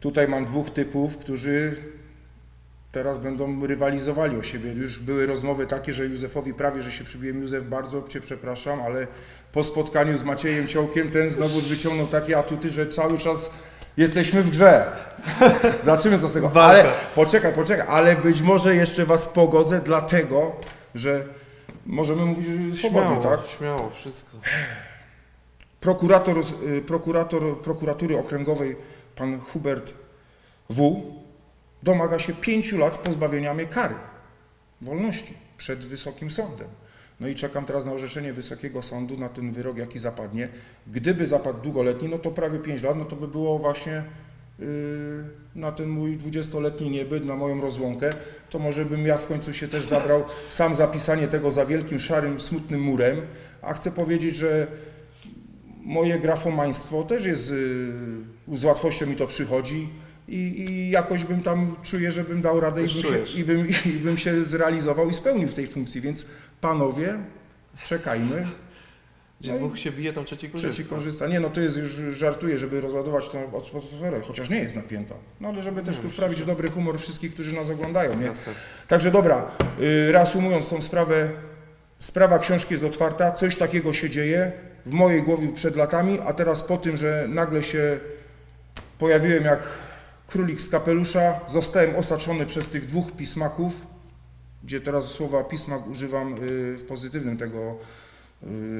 [0.00, 1.76] Tutaj mam dwóch typów, którzy
[2.92, 4.72] teraz będą rywalizowali o siebie.
[4.72, 7.42] Już były rozmowy takie, że Józefowi prawie, że się przybiłem.
[7.42, 9.06] Józef, bardzo Cię przepraszam, ale
[9.52, 13.50] po spotkaniu z Maciejem Ciołkiem ten znowu wyciągnął takie atuty, że cały czas
[13.96, 14.92] jesteśmy w grze.
[15.82, 16.50] Zobaczymy co z tego.
[16.54, 16.84] Ale
[17.14, 20.56] poczekaj, poczekaj, ale być może jeszcze Was pogodzę, dlatego,
[20.94, 21.24] że
[21.86, 23.40] możemy mówić swobodnie, tak?
[23.58, 24.30] śmiało, wszystko.
[25.80, 26.38] Prokurator,
[26.76, 28.76] y, prokurator prokuratury okręgowej,
[29.18, 29.94] pan Hubert
[30.70, 31.02] W.,
[31.82, 33.94] domaga się pięciu lat pozbawienia mnie kary
[34.80, 36.68] wolności przed Wysokim Sądem.
[37.20, 40.48] No i czekam teraz na orzeczenie Wysokiego Sądu, na ten wyrok, jaki zapadnie.
[40.86, 44.04] Gdyby zapadł długoletni, no to prawie 5 lat, no to by było właśnie
[44.58, 44.66] yy,
[45.54, 48.10] na ten mój 20-letni niebyt, na moją rozłąkę,
[48.50, 52.40] to może bym ja w końcu się też zabrał sam zapisanie tego za wielkim, szarym,
[52.40, 53.20] smutnym murem,
[53.62, 54.66] a chcę powiedzieć, że
[55.88, 57.50] moje grafomaństwo też jest,
[58.48, 59.88] yy, z łatwością mi to przychodzi
[60.28, 63.68] i, i jakoś bym tam czuję, że bym dał radę i bym, się, i, bym,
[63.96, 66.26] i bym się zrealizował i spełnił w tej funkcji, więc
[66.60, 67.18] panowie,
[67.84, 68.46] czekajmy.
[69.40, 70.72] Gdzie No dwóch się bije, tam trzeci korzysta.
[70.72, 71.26] Trzeci korzysta.
[71.26, 75.14] Nie, no to jest już żartuję, żeby rozładować tą atmosferę, chociaż nie jest napięta.
[75.40, 78.30] No ale żeby też No, tu wprawić dobry humor wszystkich, którzy nas oglądają, nie?
[78.88, 81.30] Także dobra, y, reasumując tą sprawę,
[81.98, 86.62] sprawa książki jest otwarta, coś takiego się dzieje w mojej głowie przed latami, a teraz
[86.62, 88.00] po tym, że nagle się
[88.98, 89.60] pojawiłem jak
[90.26, 93.86] królik z kapelusza, zostałem osaczony przez tych dwóch pismaków,
[94.64, 97.76] gdzie teraz słowa pismak używam y, w pozytywnym tego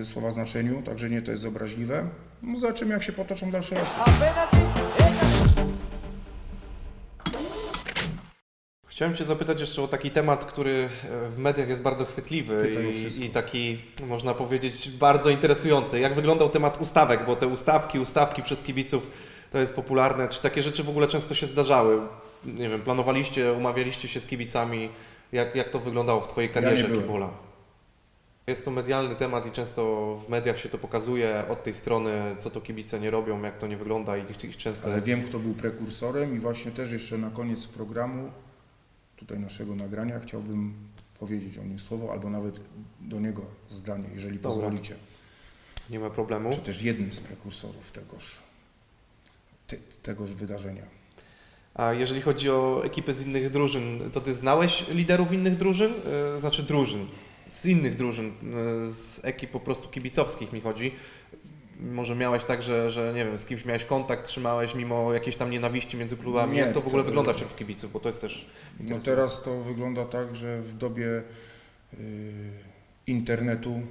[0.00, 2.04] y, słowa znaczeniu, także nie to jest obraźliwe.
[2.42, 3.90] No zobaczymy jak się potoczą dalsze losy.
[8.98, 12.72] Chciałem Cię zapytać jeszcze o taki temat, który e, w mediach jest bardzo chwytliwy
[13.20, 16.00] i, i taki, można powiedzieć, bardzo interesujący.
[16.00, 19.10] Jak wyglądał temat ustawek, bo te ustawki, ustawki przez kibiców
[19.50, 20.28] to jest popularne.
[20.28, 22.00] Czy takie rzeczy w ogóle często się zdarzały?
[22.44, 24.88] Nie wiem, planowaliście, umawialiście się z kibicami?
[25.32, 27.02] Jak, jak to wyglądało w Twojej karierze byłem.
[27.02, 27.30] kibola?
[28.46, 32.50] Jest to medialny temat i często w mediach się to pokazuje od tej strony, co
[32.50, 34.92] to kibice nie robią, jak to nie wygląda i ich często...
[34.92, 38.30] Ale wiem, kto był prekursorem i właśnie też jeszcze na koniec programu,
[39.18, 40.74] tutaj naszego nagrania, chciałbym
[41.18, 42.60] powiedzieć o nim słowo, albo nawet
[43.00, 44.50] do niego zdanie, jeżeli Dobra.
[44.50, 44.94] pozwolicie.
[45.90, 46.50] Nie ma problemu.
[46.50, 48.38] czy też jednym z prekursorów tegoż,
[49.66, 50.82] te, tegoż wydarzenia.
[51.74, 55.92] A jeżeli chodzi o ekipy z innych drużyn, to ty znałeś liderów innych drużyn?
[56.32, 57.06] Yy, znaczy drużyn,
[57.50, 60.92] z innych drużyn, yy, z ekip po prostu kibicowskich mi chodzi.
[61.80, 65.50] Może miałeś tak, że, że nie wiem, z kimś miałeś kontakt, trzymałeś mimo jakiejś tam
[65.50, 66.52] nienawiści między klubami.
[66.52, 68.46] Nie, Jak to w ogóle to- wygląda wśród kibiców, bo to jest też
[68.80, 71.06] No teraz to wygląda tak, że w dobie
[71.94, 72.02] y,
[73.06, 73.82] internetu,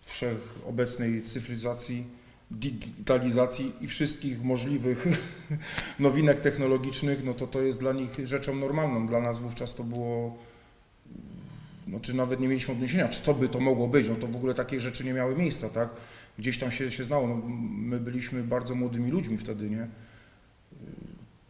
[0.00, 2.04] wszechobecnej cyfryzacji,
[2.50, 5.06] digitalizacji i wszystkich możliwych
[5.98, 9.06] nowinek technologicznych, no to to jest dla nich rzeczą normalną.
[9.06, 10.38] Dla nas wówczas to było,
[11.86, 14.36] no czy nawet nie mieliśmy odniesienia, czy co by to mogło być, no to w
[14.36, 15.88] ogóle takie rzeczy nie miały miejsca, tak?
[16.38, 19.88] Gdzieś tam się, się znało, no, my byliśmy bardzo młodymi ludźmi wtedy, nie?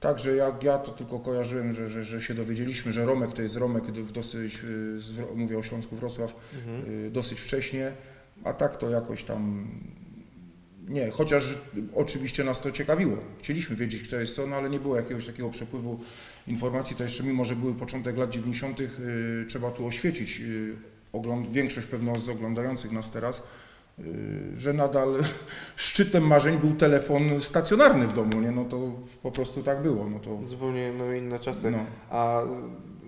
[0.01, 3.57] Także jak ja to tylko kojarzyłem, że, że, że się dowiedzieliśmy, że Romek to jest
[3.57, 4.59] Romek w dosyć,
[5.37, 7.05] mówię o Śląsku Wrocław, Mhm.
[7.07, 7.93] y, dosyć wcześnie,
[8.45, 9.69] a tak to jakoś tam
[10.89, 11.59] nie, chociaż
[11.95, 13.17] oczywiście nas to ciekawiło.
[13.39, 16.01] Chcieliśmy wiedzieć, kto jest co, no ale nie było jakiegoś takiego przepływu
[16.47, 16.97] informacji.
[16.97, 18.89] To jeszcze mimo, że były początek lat 90., y,
[19.49, 20.75] trzeba tu oświecić y,
[21.13, 23.43] ogląd- większość pewno z oglądających nas teraz,
[24.57, 25.17] że nadal
[25.77, 28.51] szczytem marzeń był telefon stacjonarny w domu, nie?
[28.51, 28.81] No to
[29.23, 30.11] po prostu tak było.
[30.11, 31.71] No to, Zupełnie no, inne czasy.
[31.71, 31.79] no.
[32.11, 32.43] A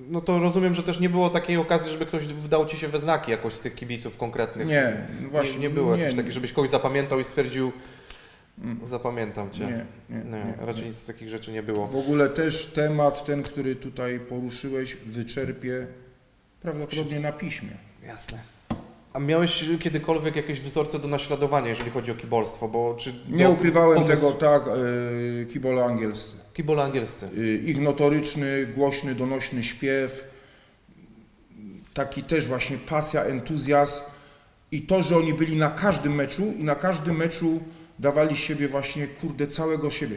[0.08, 2.98] no to rozumiem, że też nie było takiej okazji, żeby ktoś wdał ci się we
[2.98, 4.66] znaki jakoś z tych kibiców konkretnych.
[4.66, 5.52] Nie, właśnie.
[5.54, 7.72] nie, nie było nie, takich, żebyś kogoś zapamiętał i stwierdził,
[8.64, 8.86] Mm.
[8.86, 9.60] zapamiętam cię.
[9.60, 11.86] Nie, nie, Nie, nie, raczej nic z takich rzeczy nie było.
[11.86, 15.86] W ogóle też temat ten, który tutaj poruszyłeś, wyczerpie
[16.60, 17.70] prawdopodobnie na piśmie.
[18.06, 18.38] Jasne.
[19.16, 22.68] A miałeś kiedykolwiek jakieś wzorce do naśladowania, jeżeli chodzi o kibolstwo?
[22.68, 26.36] Bo czy Nie do- ukrywałem pomysł- tego tak, yy, kibole angielscy.
[26.54, 27.28] Kibole angielscy.
[27.38, 30.24] Y, Ich notoryczny, głośny, donośny śpiew,
[31.94, 34.00] taki też właśnie pasja, entuzjazm
[34.72, 37.60] i to, że oni byli na każdym meczu i na każdym meczu
[37.98, 40.16] dawali siebie właśnie, kurde, całego siebie.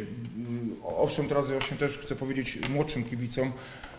[1.00, 3.52] Y, Owszem, teraz właśnie też chcę powiedzieć młodszym kibicom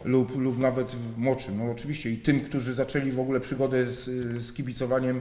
[0.05, 4.05] lub, lub nawet młodszym, no oczywiście i tym, którzy zaczęli w ogóle przygodę z,
[4.41, 5.21] z kibicowaniem,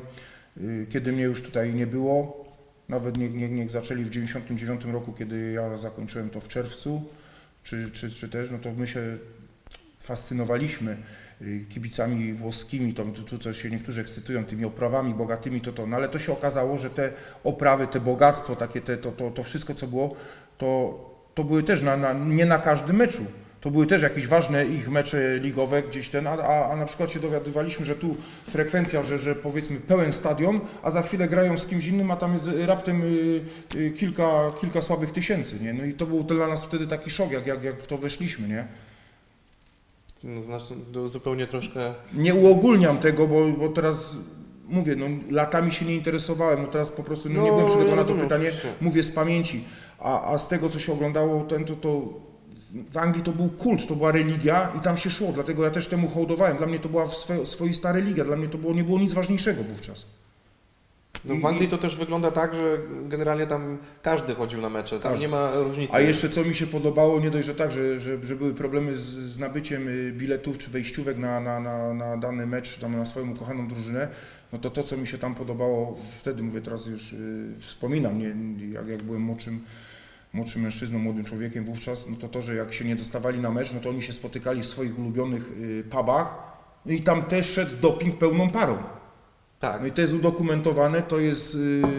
[0.57, 2.45] y, kiedy mnie już tutaj nie było,
[2.89, 7.01] nawet niech, niech zaczęli w 99 roku, kiedy ja zakończyłem to w czerwcu,
[7.63, 9.17] czy, czy, czy też, no to my się
[9.99, 10.97] fascynowaliśmy
[11.41, 15.95] y, kibicami włoskimi, to tu co się niektórzy ekscytują tymi oprawami bogatymi, to to, no
[15.95, 17.13] ale to się okazało, że te
[17.43, 20.15] oprawy, te bogactwo, takie te, to, to, to wszystko co było,
[20.57, 21.08] to,
[21.39, 23.25] to były też na, na, nie na każdym meczu.
[23.61, 27.11] To były też jakieś ważne ich mecze ligowe gdzieś ten, a, a, a na przykład
[27.11, 28.15] się dowiadywaliśmy, że tu
[28.49, 32.33] frekwencja, że, że powiedzmy pełen stadion, a za chwilę grają z kimś innym, a tam
[32.33, 33.41] jest raptem y,
[33.75, 35.73] y, kilka, kilka słabych tysięcy, nie?
[35.73, 38.47] No i to był dla nas wtedy taki szok, jak, jak, jak w to weszliśmy,
[38.47, 38.67] nie?
[40.23, 41.93] No, znaczy, to zupełnie troszkę...
[42.13, 44.17] Nie uogólniam tego, bo, bo teraz
[44.69, 48.01] mówię, no latami się nie interesowałem, no teraz po prostu no, nie No, byłem przygotowany
[48.01, 48.73] na to pytanie, oczywiście.
[48.81, 49.63] mówię z pamięci,
[49.99, 52.01] a, a z tego co się oglądało, ten, to, to
[52.91, 55.87] w Anglii to był kult, to była religia i tam się szło, dlatego ja też
[55.87, 58.99] temu hołdowałem, dla mnie to była swo, swoista religia, dla mnie to było, nie było
[58.99, 60.05] nic ważniejszego wówczas.
[61.25, 65.11] No, w Anglii to też wygląda tak, że generalnie tam każdy chodził na mecze, tam
[65.11, 65.25] Każdy.
[65.25, 65.93] nie ma różnicy.
[65.93, 68.95] A jeszcze co mi się podobało, nie dość, że tak, że, że, że były problemy
[68.95, 73.05] z, z nabyciem y, biletów czy wejściówek na, na, na, na dany mecz, tam na
[73.05, 74.07] swoją ukochaną drużynę,
[74.53, 78.35] no to to, co mi się tam podobało, wtedy mówię, teraz już y, wspominam, nie,
[78.73, 79.59] jak, jak byłem młodszym,
[80.33, 83.73] młodszym mężczyzną, młodym człowiekiem wówczas, no to to, że jak się nie dostawali na mecz,
[83.73, 86.49] no to oni się spotykali w swoich ulubionych y, pubach
[86.85, 88.77] no i tam też szedł doping pełną parą.
[89.59, 89.81] Tak.
[89.81, 91.55] No i to jest udokumentowane, to jest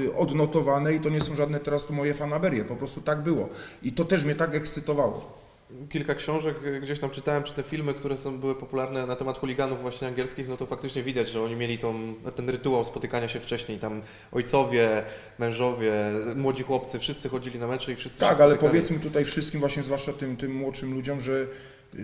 [0.07, 3.49] y, odnotowane i to nie są żadne teraz tu moje fanaberie, po prostu tak było.
[3.83, 5.40] I to też mnie tak ekscytowało.
[5.89, 9.39] Kilka książek y, gdzieś tam czytałem, czy te filmy, które są, były popularne na temat
[9.39, 13.41] chuliganów właśnie angielskich, no to faktycznie widać, że oni mieli tą, ten rytuał spotykania się
[13.41, 13.79] wcześniej.
[13.79, 14.03] Tam
[14.33, 15.03] ojcowie,
[15.39, 15.93] mężowie,
[16.37, 20.13] młodzi chłopcy, wszyscy chodzili na mecze i wszyscy Tak, ale powiedzmy tutaj wszystkim, właśnie zwłaszcza
[20.13, 21.47] tym, tym młodszym ludziom, że
[21.95, 22.01] yy,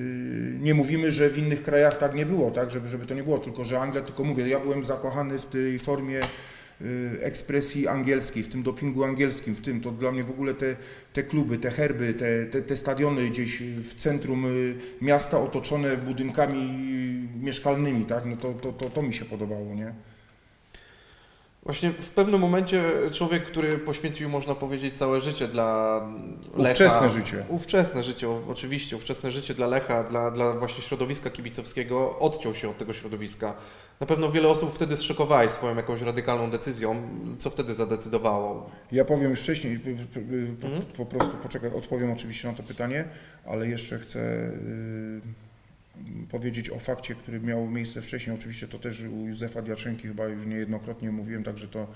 [0.61, 3.39] nie mówimy, że w innych krajach tak nie było, tak, żeby, żeby to nie było,
[3.39, 6.21] tylko że Anglia, tylko mówię, ja byłem zakochany w tej formie
[7.21, 10.77] ekspresji angielskiej, w tym dopingu angielskim, w tym, to dla mnie w ogóle te,
[11.13, 16.59] te kluby, te herby, te, te, te stadiony gdzieś w centrum yy, miasta otoczone budynkami
[17.35, 20.16] yy, mieszkalnymi, tak, no to, to, to, to mi się podobało, nie?
[21.67, 26.01] Właśnie w pewnym momencie człowiek, który poświęcił, można powiedzieć, całe życie dla
[26.57, 26.71] Lecha.
[26.73, 27.45] Ówczesne życie.
[27.49, 32.79] Ówczesne życie, oczywiście, ówczesne życie dla Lecha, dla, dla właśnie środowiska kibicowskiego, odciął się od
[32.79, 33.55] tego środowiska.
[34.01, 37.03] Na pewno wiele osób wtedy zszokowałeś swoją jakąś radykalną decyzją.
[37.39, 38.71] Co wtedy zadecydowało?
[38.93, 40.21] Ja powiem już wcześniej, p- p- p-
[40.61, 40.83] po, Mhm.
[40.97, 43.05] po prostu poczekaj, odpowiem oczywiście na to pytanie,
[43.47, 44.23] ale jeszcze chcę y,
[44.61, 45.23] mm,
[46.31, 48.37] powiedzieć o fakcie, który miał miejsce wcześniej.
[48.37, 51.87] Oczywiście to też u Józefa Diaczenki chyba już niejednokrotnie mówiłem, także to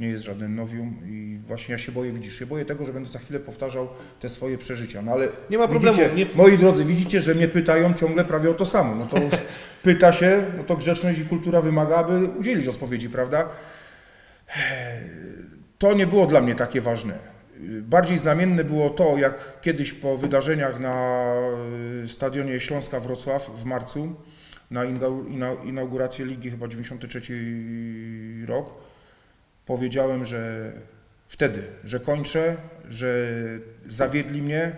[0.00, 3.08] nie jest żaden nowium i właśnie ja się boję, widzisz, się boję tego, że będę
[3.10, 3.88] za chwilę powtarzał
[4.20, 7.48] te swoje przeżycia, no ale Nie ma problemu, widzicie, nie- moi drodzy, widzicie, że mnie
[7.48, 9.16] pytają ciągle prawie o to samo, no to
[9.82, 13.48] pyta się, no to grzeczność i kultura wymaga, aby udzielić odpowiedzi, prawda?
[15.78, 17.29] To nie było dla mnie takie ważne.
[17.82, 21.24] Bardziej znamienne było to, jak kiedyś po wydarzeniach na
[22.04, 24.14] y, stadionie Śląska Wrocław w marcu,
[24.70, 27.20] na inau- ina- inaugurację ligi, chyba 93
[28.46, 28.74] rok,
[29.66, 30.72] powiedziałem, że
[31.28, 32.56] wtedy, że kończę,
[32.90, 33.28] że
[33.86, 34.76] zawiedli mnie.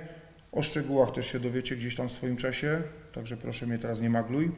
[0.53, 4.11] O szczegółach też się dowiecie gdzieś tam w swoim czasie, także proszę mnie teraz nie
[4.11, 4.53] magluj.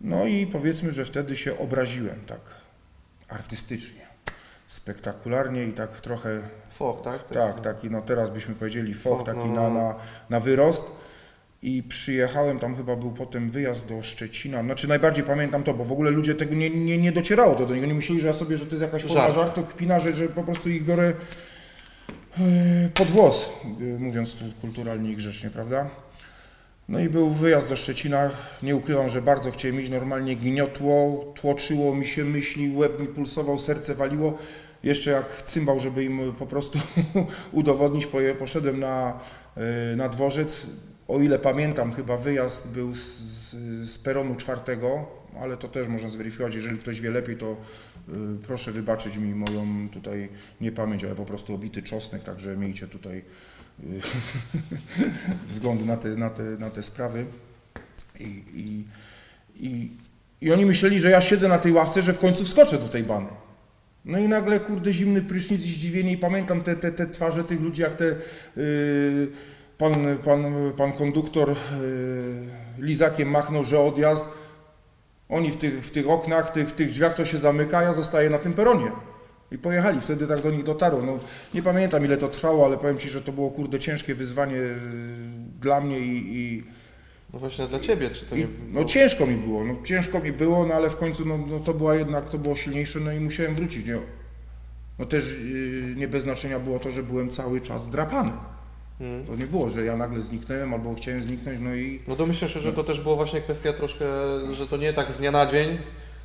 [0.00, 2.40] No i powiedzmy, że wtedy się obraziłem tak
[3.28, 4.01] artystycznie,
[4.72, 7.28] spektakularnie i tak trochę Foch, tak?
[7.28, 9.74] tak, taki, no teraz byśmy powiedzieli foch, Foch, taki no, na, no.
[9.74, 9.94] na,
[10.30, 10.90] na wyrost.
[11.62, 14.62] I przyjechałem, tam chyba był potem wyjazd do Szczecina.
[14.62, 17.74] Znaczy najbardziej pamiętam to, bo w ogóle ludzie tego nie, nie, nie docierało to do
[17.74, 17.86] niego.
[17.86, 19.34] Nie myśleli, że ja sobie, że to jest jakaś forma Żart.
[19.34, 21.12] żartu, kpina, że, że po prostu ich biorę
[22.38, 25.90] e, pod włos, e, mówiąc tu kulturalnie i grzecznie, prawda?
[26.88, 28.30] No i był wyjazd do Szczecina.
[28.62, 29.90] Nie ukrywam, że bardzo chciałem iść.
[29.90, 34.38] Normalnie gniotło, tłoczyło mi się myśli, łeb mi pulsował, serce waliło.
[34.82, 36.78] Jeszcze jak cymbał, żeby im po prostu
[37.52, 39.20] udowodnić, poszedłem na,
[39.92, 40.66] y, na dworzec.
[41.08, 43.00] O ile pamiętam, chyba wyjazd był z,
[43.82, 45.06] z peronu czwartego,
[45.40, 46.54] ale to też można zweryfikować.
[46.54, 47.56] Jeżeli ktoś wie lepiej, to
[48.08, 48.12] y,
[48.46, 50.28] proszę wybaczyć mi moją tutaj
[50.60, 53.24] niepamięć, ale po prostu obity czosnek, także miejcie tutaj
[55.48, 57.26] wzgląd na te, na te, na te sprawy.
[58.20, 58.84] I, i,
[59.66, 59.90] i,
[60.40, 63.02] I oni myśleli, że ja siedzę na tej ławce, że w końcu wskoczę do tej
[63.02, 63.28] bany.
[64.04, 67.60] No i nagle, kurde, zimny prysznic i zdziwienie i pamiętam te, te, te twarze tych
[67.60, 68.04] ludzi, jak te
[68.56, 69.28] yy,
[69.78, 70.44] pan, pan,
[70.76, 71.56] pan konduktor yy,
[72.78, 74.28] lizakiem machnął, że odjazd.
[75.28, 78.30] Oni w tych, w tych oknach, tych, w tych drzwiach to się zamyka, ja zostaję
[78.30, 78.92] na tym peronie.
[79.52, 81.02] I pojechali, wtedy tak do nich dotarło.
[81.02, 81.18] No,
[81.54, 84.76] nie pamiętam ile to trwało, ale powiem Ci, że to było kurde ciężkie wyzwanie yy,
[85.60, 86.64] dla mnie i, i,
[87.32, 88.42] No właśnie dla ciebie, czy to nie...
[88.42, 91.60] i, no ciężko mi było, no ciężko mi było, no ale w końcu no, no
[91.60, 93.98] to była jednak, to było silniejsze, no i musiałem wrócić, nie?
[94.98, 98.32] No też yy, nie bez znaczenia było to, że byłem cały czas drapany.
[99.00, 99.24] Mm.
[99.24, 102.60] To nie było, że ja nagle zniknąłem albo chciałem zniknąć, no i No domyślę się,
[102.60, 104.04] że to też była właśnie kwestia troszkę,
[104.52, 105.78] że to nie tak z dnia na dzień,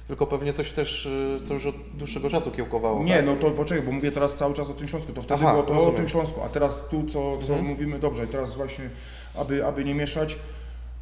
[0.07, 3.03] tylko pewnie coś też, y, co już od dłuższego czasu kiełkowało.
[3.03, 3.25] nie, tak?
[3.25, 5.63] no to poczekaj, bo mówię teraz cały czas o tym Śląsku, to wtedy Aha, było
[5.63, 5.95] to o rozumiem.
[5.95, 7.65] tym Śląsku, a teraz tu, co, co Mhm.
[7.65, 8.89] mówimy, dobrze, i teraz właśnie,
[9.35, 10.37] aby, aby nie mieszać,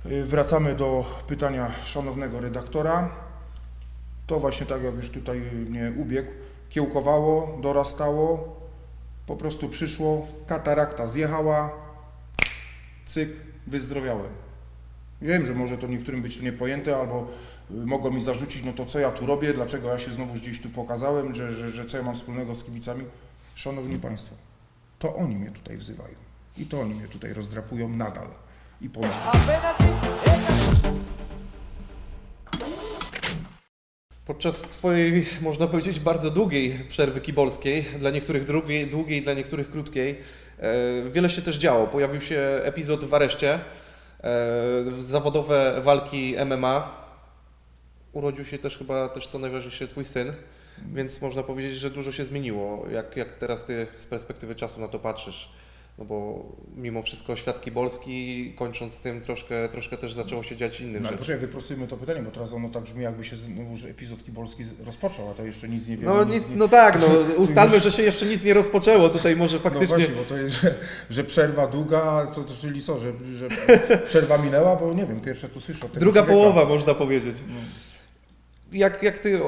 [0.06, 3.10] yy, wracamy do pytania szanownego redaktora.
[4.28, 6.32] To właśnie tak, jak już tutaj mnie ubiegł,
[6.70, 8.56] kiełkowało, dorastało,
[9.28, 11.72] po prostu przyszło, katarakta zjechała,
[13.06, 13.30] cyk,
[13.68, 14.32] wyzdrowiałem.
[15.22, 17.26] Wiem, że może to niektórym być tu niepojęte, albo y,
[17.70, 20.70] mogą mi zarzucić, no to co ja tu robię, dlaczego ja się znowu gdzieś tu
[20.70, 23.06] pokazałem, że, że, że co ja mam wspólnego z kibicami.
[23.56, 24.36] Szanowni Państwo,
[25.00, 26.16] to oni mnie tutaj wzywają
[26.58, 28.28] i to oni mnie tutaj rozdrapują nadal
[28.82, 29.32] i ponownie.
[34.26, 40.20] Podczas Twojej, można powiedzieć, bardzo długiej przerwy kibolskiej, dla niektórych długiej, długiej dla niektórych krótkiej,
[40.60, 41.88] e, wiele się też działo.
[41.88, 43.60] Pojawił się epizod w areszcie,
[44.24, 44.32] e,
[45.00, 47.05] zawodowe walki MMA.
[48.16, 50.34] Urodził się też chyba, też co najważniejsze, Twój syn,
[50.94, 52.86] więc można powiedzieć, że dużo się zmieniło.
[52.92, 55.50] Jak, jak teraz Ty z perspektywy czasu na to patrzysz?
[55.98, 61.02] No bo mimo wszystko świat kibolski, kończąc tym, troszkę, troszkę też zaczęło się dziać innych
[61.02, 61.18] No rzeczy.
[61.20, 64.80] poczekaj, wyprostujmy to pytanie, bo teraz ono tak brzmi, jakby się znowuż epizod kibolski z-
[64.86, 66.14] rozpoczął, a to jeszcze nic nie wiemy.
[66.14, 67.08] No, nic, no tak, no
[67.44, 69.98] ustalmy, że się jeszcze nic nie rozpoczęło, tutaj może No faktycznie...
[69.98, 70.76] właśnie, bo to jest, że,
[71.10, 73.48] że przerwa długa, to, to czyli co, że, że
[74.08, 75.90] przerwa minęła, bo nie wiem, pierwsze tu słyszę.
[75.94, 77.36] Druga połowa, można powiedzieć.
[77.48, 77.56] No.
[78.76, 79.40] Jak, jak ty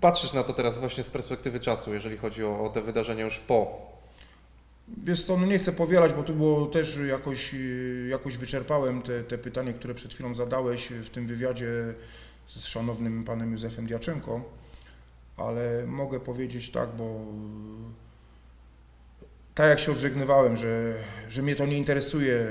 [0.00, 3.38] patrzysz na to teraz właśnie z perspektywy czasu, jeżeli chodzi o, o te wydarzenia już
[3.38, 3.90] po?
[5.04, 9.24] Wiesz co, no nie chcę powielać, bo tu było też jakoś, y, jakoś wyczerpałem te,
[9.24, 11.70] te pytanie, które przed chwilą zadałeś w tym wywiadzie
[12.46, 14.40] z szanownym panem Józefem Diaczenko,
[15.36, 17.20] ale mogę powiedzieć tak, bo
[19.54, 20.94] tak jak się odżegnywałem, że,
[21.28, 22.46] że mnie to nie interesuje,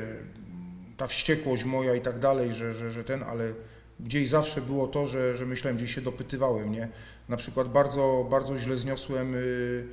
[0.97, 3.53] ta wściekłość moja i tak dalej, że, że, że ten, ale
[3.99, 6.89] gdzieś zawsze było to, że, że myślałem, gdzieś się dopytywałem, nie?
[7.29, 9.87] Na przykład bardzo, bardzo źle zniosłem y,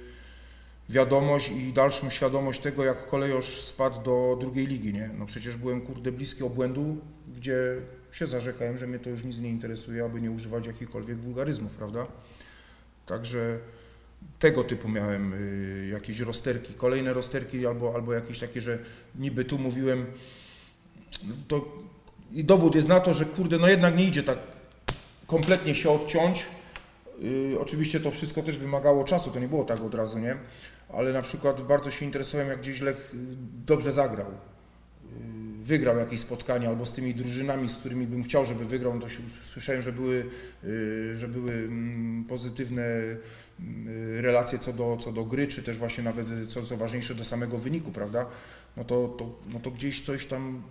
[0.89, 5.11] wiadomość i dalszą świadomość tego, jak kolejosz spadł do drugiej ligi, nie?
[5.19, 6.97] No przecież byłem, kurde, bliski obłędu,
[7.37, 7.77] gdzie
[8.13, 12.07] się zarzekałem, że mnie to już nic nie interesuje, aby nie używać jakichkolwiek wulgaryzmów, prawda?
[13.07, 13.59] Także
[14.39, 18.79] tego typu miałem y, jakieś rozterki, kolejne rozterki albo, albo jakieś takie, że
[19.15, 20.07] niby tu mówiłem,
[21.49, 21.86] to
[22.33, 24.39] i dowód jest na to, że kurde, no jednak nie idzie tak
[25.27, 26.47] kompletnie się odciąć.
[27.19, 30.37] Yy, oczywiście to wszystko też wymagało czasu, to nie było tak od razu, nie?
[30.89, 33.21] Ale na przykład bardzo się interesowałem, jak gdzieś Lech yy,
[33.67, 34.27] dobrze zagrał.
[34.31, 39.01] Yy, wygrał jakieś spotkanie albo z tymi drużynami, z którymi bym chciał, żeby wygrał, no
[39.01, 40.25] to się, słyszałem, że były,
[40.63, 42.83] yy, że były mm, pozytywne
[43.61, 47.25] mm, relacje co do, co do gry, czy też właśnie nawet, co, co ważniejsze, do
[47.25, 48.27] samego wyniku, prawda?
[48.77, 50.63] No to, to, no to gdzieś coś tam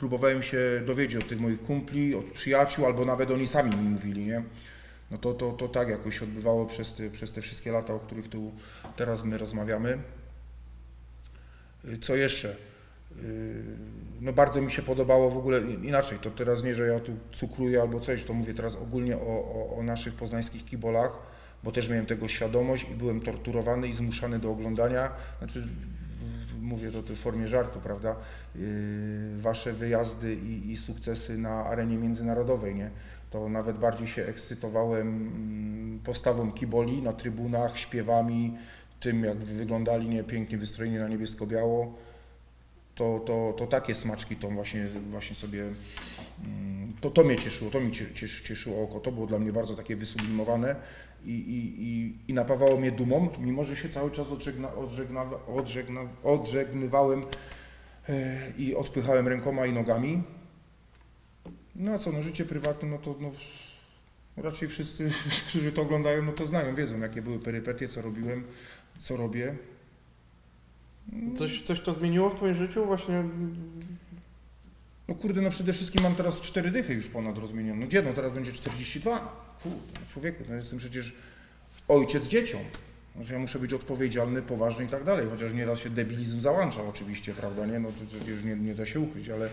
[0.00, 4.26] próbowałem się dowiedzieć od tych moich kumpli, od przyjaciół, albo nawet oni sami mi mówili,
[4.26, 4.42] nie?
[5.10, 7.98] No to, to, to tak jakoś się odbywało przez te, przez te wszystkie lata, o
[7.98, 8.52] których tu
[8.96, 9.98] teraz my rozmawiamy.
[12.00, 12.56] Co jeszcze?
[13.22, 13.64] Y,
[14.20, 17.80] No bardzo mi się podobało w ogóle inaczej, to teraz nie, że ja tu cukruję
[17.80, 21.12] albo coś, to mówię teraz ogólnie o, o, o naszych poznańskich kibolach,
[21.64, 25.68] bo też miałem tego świadomość i byłem torturowany i zmuszany do oglądania, znaczy
[26.70, 28.16] mówię to w formie żartu, prawda,
[28.54, 28.62] yy,
[29.38, 32.90] wasze wyjazdy i, i sukcesy na arenie międzynarodowej, nie?
[33.30, 38.56] To nawet bardziej się ekscytowałem mm, postawą kiboli na trybunach, śpiewami,
[39.00, 41.94] tym jak wyglądali nie pięknie wystrojeni na niebiesko-biało.
[42.94, 45.62] To, to, to takie smaczki to właśnie, właśnie sobie,
[46.44, 49.52] mm, to, to mnie cieszyło, to mi cie- cieszy, cieszyło oko, to było dla mnie
[49.52, 50.76] bardzo takie wysublimowane
[51.24, 56.00] i, i, i, i napawało mnie dumą, mimo że się cały czas odżegna, odżegna, odżegna,
[56.24, 57.24] odżegnywałem
[58.08, 60.22] e, i odpychałem rękoma i nogami.
[61.74, 63.30] No a co, no życie prywatne, no to no,
[64.36, 65.10] raczej wszyscy,
[65.48, 68.44] którzy to oglądają, no to znają, wiedzą jakie były perypetie, co robiłem,
[68.98, 69.56] co robię.
[71.36, 72.86] Coś, coś to zmieniło w Twoim życiu?
[72.86, 73.24] Właśnie
[75.10, 77.80] No kurde, no przede wszystkim mam teraz cztery dychy już ponad rozmienione.
[77.80, 79.18] No gdzie, no teraz będzie 42.
[79.62, 81.12] Kurde, no człowieku, no jestem przecież
[81.88, 82.60] ojciec dzieciom.
[83.16, 87.34] Znaczy ja muszę być odpowiedzialny, poważny i tak dalej, chociaż nieraz się debilizm załącza oczywiście,
[87.34, 87.80] prawda, nie?
[87.80, 89.48] No to przecież nie, nie da się ukryć, ale,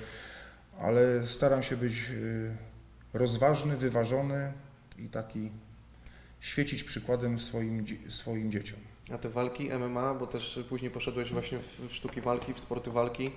[0.79, 2.55] ale staram się być y,
[3.13, 4.53] rozważny, wyważony
[4.99, 5.51] i taki
[6.39, 8.79] świecić przykładem swoim, swoim dzieciom.
[9.13, 13.31] A te walki MMA, bo też później poszedłeś właśnie w sztuki walki, w sporty walki.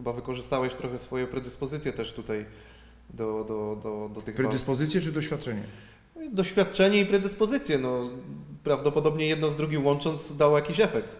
[0.00, 2.46] Chyba wykorzystałeś trochę swoje predyspozycje też tutaj
[3.10, 4.34] do, do, do, do tych.
[4.34, 5.62] Predyspozycje czy doświadczenie?
[6.32, 8.10] Doświadczenie i predyspozycje, no
[8.64, 11.16] prawdopodobnie jedno z drugim łącząc dało jakiś efekt.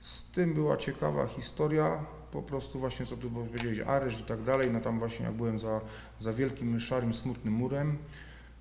[0.00, 4.70] Z tym była ciekawa historia, po prostu właśnie co tu powiedziałeś, aryż i tak dalej,
[4.70, 5.80] no tam właśnie jak byłem za,
[6.18, 7.98] za wielkim, szarym, smutnym murem,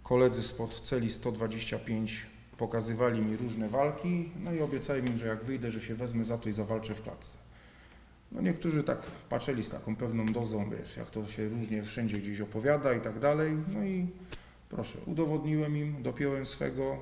[0.03, 2.25] koledzy spod celi 125
[2.57, 6.37] pokazywali mi różne walki, no i obiecali mi, że jak wyjdę, że się wezmę za
[6.37, 7.37] to i zawalczę w klatce.
[8.31, 12.41] No niektórzy tak patrzyli z taką pewną dozą, wiesz, jak to się różnie wszędzie gdzieś
[12.41, 14.07] opowiada i tak dalej, no i
[14.69, 16.97] proszę, udowodniłem im, dopiąłem swego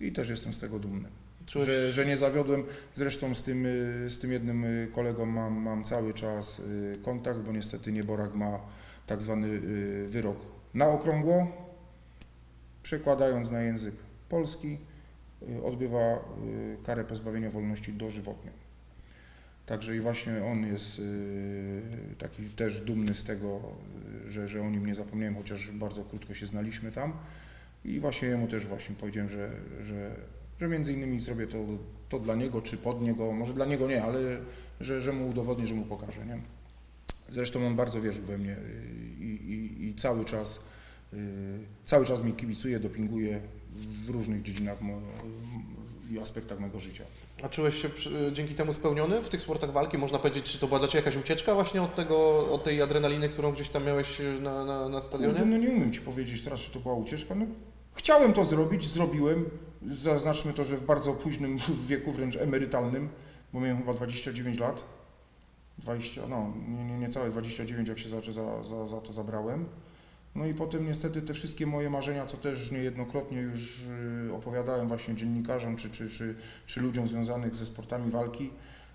[0.00, 1.08] i też jestem z tego dumny
[1.46, 2.64] że, że nie zawiodłem.
[2.94, 7.38] Zresztą z tym, y, z tym jednym y, kolegą mam, mam cały czas y, kontakt,
[7.38, 8.60] bo niestety Nieborak ma
[9.06, 9.60] tak zwany
[10.08, 10.36] wyrok
[10.74, 11.46] na okrągło.
[12.82, 13.94] Przekładając na język
[14.28, 14.78] polski,
[15.64, 16.24] odbywa
[16.86, 18.50] karę pozbawienia wolności dożywotnią.
[19.66, 21.82] Także i właśnie on jest y,
[22.18, 23.60] taki też dumny z tego,
[24.26, 27.12] y, że, że o nim nie zapomniałem, chociaż bardzo krótko się znaliśmy tam.
[27.84, 29.50] I właśnie jemu też właśnie powiedziałem, że,
[29.80, 30.16] że,
[30.60, 31.58] że między innymi zrobię to,
[32.08, 34.18] to dla niego, czy pod niego, może dla niego nie, ale
[34.80, 36.38] że, że mu udowodnię, że mu pokażę, nie?
[37.30, 40.60] Zresztą on bardzo wierzył we mnie y, i, i, i cały czas
[41.84, 43.40] cały czas mi kibicuje, dopinguje
[43.72, 44.78] w różnych dziedzinach
[46.12, 47.04] i aspektach mojego życia.
[47.42, 49.98] A czułeś się przy, dzięki temu spełniony w tych sportach walki?
[49.98, 53.28] Można powiedzieć, czy to była dla Ciebie jakaś ucieczka właśnie od tego, od tej adrenaliny,
[53.28, 55.44] którą gdzieś tam miałeś na, na, na Kurde, stadionie?
[55.44, 57.34] no nie umiem Ci powiedzieć teraz, czy to była ucieczka.
[57.34, 57.46] No,
[57.94, 59.44] chciałem to zrobić, zrobiłem.
[59.86, 63.08] Zaznaczmy to, że w bardzo późnym wieku, wręcz emerytalnym,
[63.52, 64.84] bo miałem chyba 29 lat.
[65.78, 69.66] 20, no nie, nie, niecałe 29, jak się za, za, za, za to zabrałem.
[70.34, 73.80] No i potem niestety te wszystkie moje marzenia, co też niejednokrotnie już
[74.28, 76.34] y, opowiadałem właśnie dziennikarzom czy, czy, czy,
[76.66, 78.50] czy ludziom związanych ze sportami walki,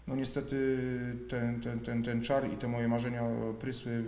[0.08, 0.78] no niestety
[1.30, 3.24] ten, ten, ten, ten czar i te moje marzenia
[3.60, 4.04] prysły y,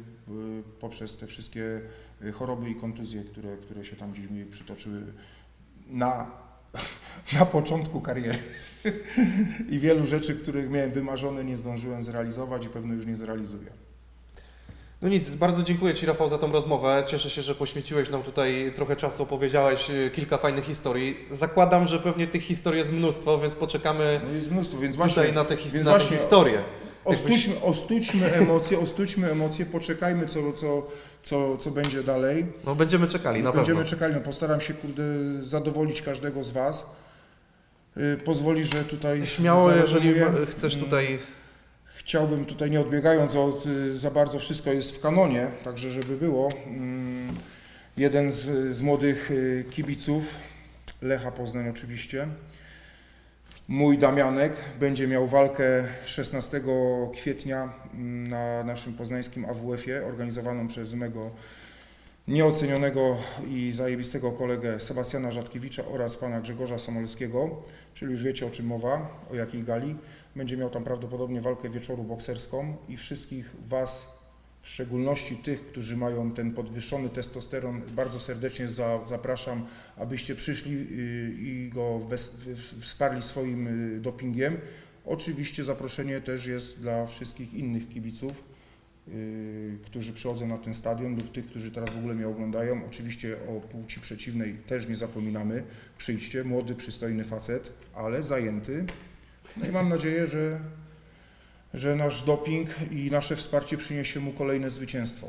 [0.79, 1.81] poprzez te wszystkie
[2.23, 5.01] y, choroby i kontuzje, które, które się tam gdzieś mi przytoczyły
[5.87, 6.31] na,
[7.39, 8.39] na początku kariery.
[9.73, 13.71] I wielu rzeczy, których miałem wymarzone, nie zdążyłem zrealizować i pewno już nie zrealizuję.
[15.01, 17.03] No nic, bardzo dziękuję Ci Rafał za tą rozmowę.
[17.07, 21.17] Cieszę się, że poświęciłeś nam tutaj trochę czasu, opowiedziałeś y, kilka fajnych historii.
[21.31, 25.33] Zakładam, że pewnie tych historii jest mnóstwo, więc poczekamy No jest mnóstwo, więc tutaj właśnie
[25.33, 26.63] na te, his- na te historie.
[27.05, 30.87] ostućmy, ostućmy emocje, ostućmy emocje, poczekajmy co, co,
[31.23, 32.45] co, co będzie dalej.
[32.65, 33.89] No będziemy czekali, na Będziemy pewno.
[33.91, 35.03] czekali, no postaram się kurde
[35.41, 36.89] zadowolić każdego z Was.
[37.97, 40.45] Yy, pozwoli, że tutaj Śmiało, jeżeli zareaguję.
[40.45, 41.19] chcesz tutaj
[42.11, 46.49] Chciałbym tutaj nie odbiegając od y, za bardzo, wszystko jest w kanonie, także żeby było.
[46.67, 47.35] mm,
[47.97, 50.35] Jeden z, z młodych y, kibiców,
[51.01, 52.27] Lecha Poznań oczywiście,
[53.67, 56.61] mój Damianek, będzie miał walkę 16
[57.13, 61.31] kwietnia mm, na naszym poznańskim AWF-ie, organizowaną przez mego
[62.27, 63.17] nieocenionego
[63.49, 67.63] i zajebistego kolegę Sebastiana Rzadkiewicza oraz pana Grzegorza Samolskiego,
[67.93, 69.95] czyli już wiecie o czym mowa, o jakiej gali.
[70.35, 74.21] Będzie miał tam prawdopodobnie walkę wieczoru bokserską i wszystkich Was,
[74.61, 79.65] w szczególności tych, którzy mają ten podwyższony testosteron, bardzo serdecznie za, zapraszam,
[79.97, 83.67] abyście przyszli y, i go wes- wsparli swoim
[83.97, 84.57] y, dopingiem.
[85.05, 88.43] Oczywiście zaproszenie też jest dla wszystkich innych kibiców,
[89.85, 92.85] którzy przychodzą na ten stadion lub tych, którzy teraz w ogóle mnie oglądają.
[92.85, 95.63] Oczywiście o płci przeciwnej też nie zapominamy.
[95.97, 98.85] Przyjdźcie, młody, przystojny facet, ale zajęty.
[99.57, 100.59] No i mam nadzieję, że,
[101.73, 105.27] że nasz doping i nasze wsparcie przyniesie mu kolejne zwycięstwo.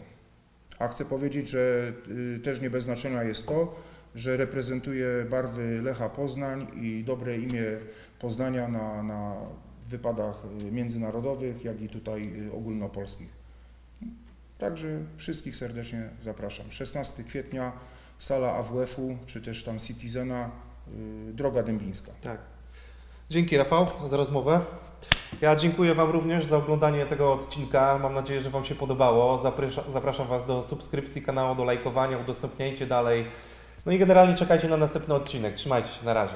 [0.79, 1.93] A chcę powiedzieć, że
[2.37, 3.75] y, też nie bez znaczenia jest to,
[4.15, 7.65] że reprezentuje barwy Lecha Poznań i dobre imię
[8.19, 9.37] Poznania na, na
[9.89, 13.42] wypadach y, międzynarodowych, jak i tutaj y, ogólnopolskich.
[14.63, 16.73] Także wszystkich serdecznie zapraszam.
[16.73, 17.73] 16 kwietnia,
[18.19, 20.51] sala AWF-u, czy też tam Citizena,
[20.89, 22.13] y, Droga Dębińska.
[22.23, 22.39] Tak.
[23.31, 24.61] Dzięki Rafał za rozmowę.
[25.41, 27.99] Ja dziękuję Wam również za oglądanie tego odcinka.
[28.03, 29.39] Mam nadzieję, że Wam się podobało.
[29.39, 33.27] Zapraszam, zapraszam Was do subskrypcji kanału, do lajkowania, udostępniajcie dalej.
[33.87, 35.55] No i generalnie czekajcie na następny odcinek.
[35.55, 36.35] Trzymajcie się, na razie.